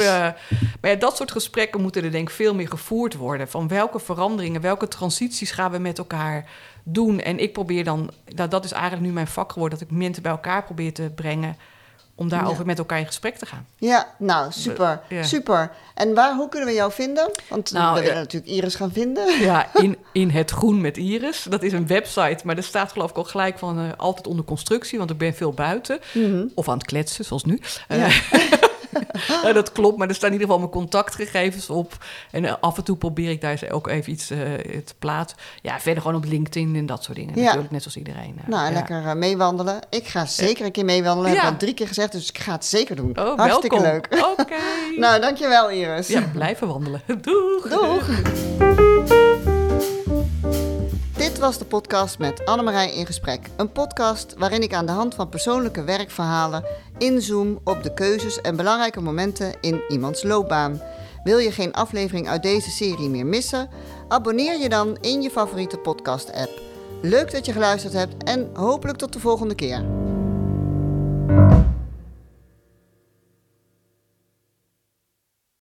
[0.80, 3.48] maar ja, dat soort gesprekken moeten er denk ik veel meer gevoerd worden.
[3.48, 6.44] Van welke veranderingen, welke transities gaan we met elkaar
[6.84, 7.20] doen.
[7.20, 10.22] En ik probeer dan, nou, dat is eigenlijk nu mijn vak geworden, dat ik mensen
[10.22, 11.56] bij elkaar probeer te brengen.
[12.18, 12.64] Om daarover Ja.
[12.64, 13.66] met elkaar in gesprek te gaan.
[13.78, 15.00] Ja, nou, super.
[15.08, 15.22] Ja.
[15.22, 15.70] Super.
[15.94, 17.30] En waar, hoe kunnen we jou vinden?
[17.48, 18.06] Want Nou, we ja.
[18.06, 19.40] willen natuurlijk Iris gaan vinden.
[19.40, 21.42] Ja, in, in het groen met Iris.
[21.48, 24.44] Dat is een website, maar er staat geloof ik ook gelijk van eh, altijd onder
[24.44, 25.98] constructie, want ik ben veel buiten.
[26.12, 26.44] Mhm.
[26.54, 27.60] Of aan het kletsen, zoals nu.
[27.88, 28.38] Eh, Ja.
[29.42, 32.04] nou, dat klopt, maar er staan in ieder geval mijn contactgegevens op.
[32.30, 34.38] En eh, af en toe probeer ik daar ook even iets eh,
[34.84, 35.38] te plaatsen.
[35.62, 37.34] Ja, verder gewoon op LinkedIn en dat soort dingen.
[37.36, 37.42] Ja.
[37.42, 38.34] Natuurlijk, net zoals iedereen.
[38.42, 38.72] eh, Nou, ja.
[38.72, 39.80] lekker meewandelen.
[39.90, 41.30] Ik ga zeker een keer meewandelen.
[41.30, 43.18] Heb ik al drie keer gezegd, dus ik ga het zeker doen.
[43.18, 44.08] Oh, Hartstikke welkom.
[44.10, 44.24] leuk.
[44.38, 44.54] Oké.
[45.00, 46.06] Nou, dankjewel Iris.
[46.08, 47.02] Ja, blijven wandelen.
[47.20, 47.68] Doeg.
[47.68, 48.08] Doeg.
[51.16, 53.40] Dit was de podcast met Annemarij in gesprek.
[53.56, 56.64] Een podcast waarin ik aan de hand van persoonlijke werkverhalen
[56.98, 60.80] inzoom op de keuzes en belangrijke momenten in iemands loopbaan.
[61.24, 63.68] Wil je geen aflevering uit deze serie meer missen?
[64.08, 66.60] Abonneer je dan in je favoriete podcast-app.
[67.02, 69.84] Leuk dat je geluisterd hebt en hopelijk tot de volgende keer.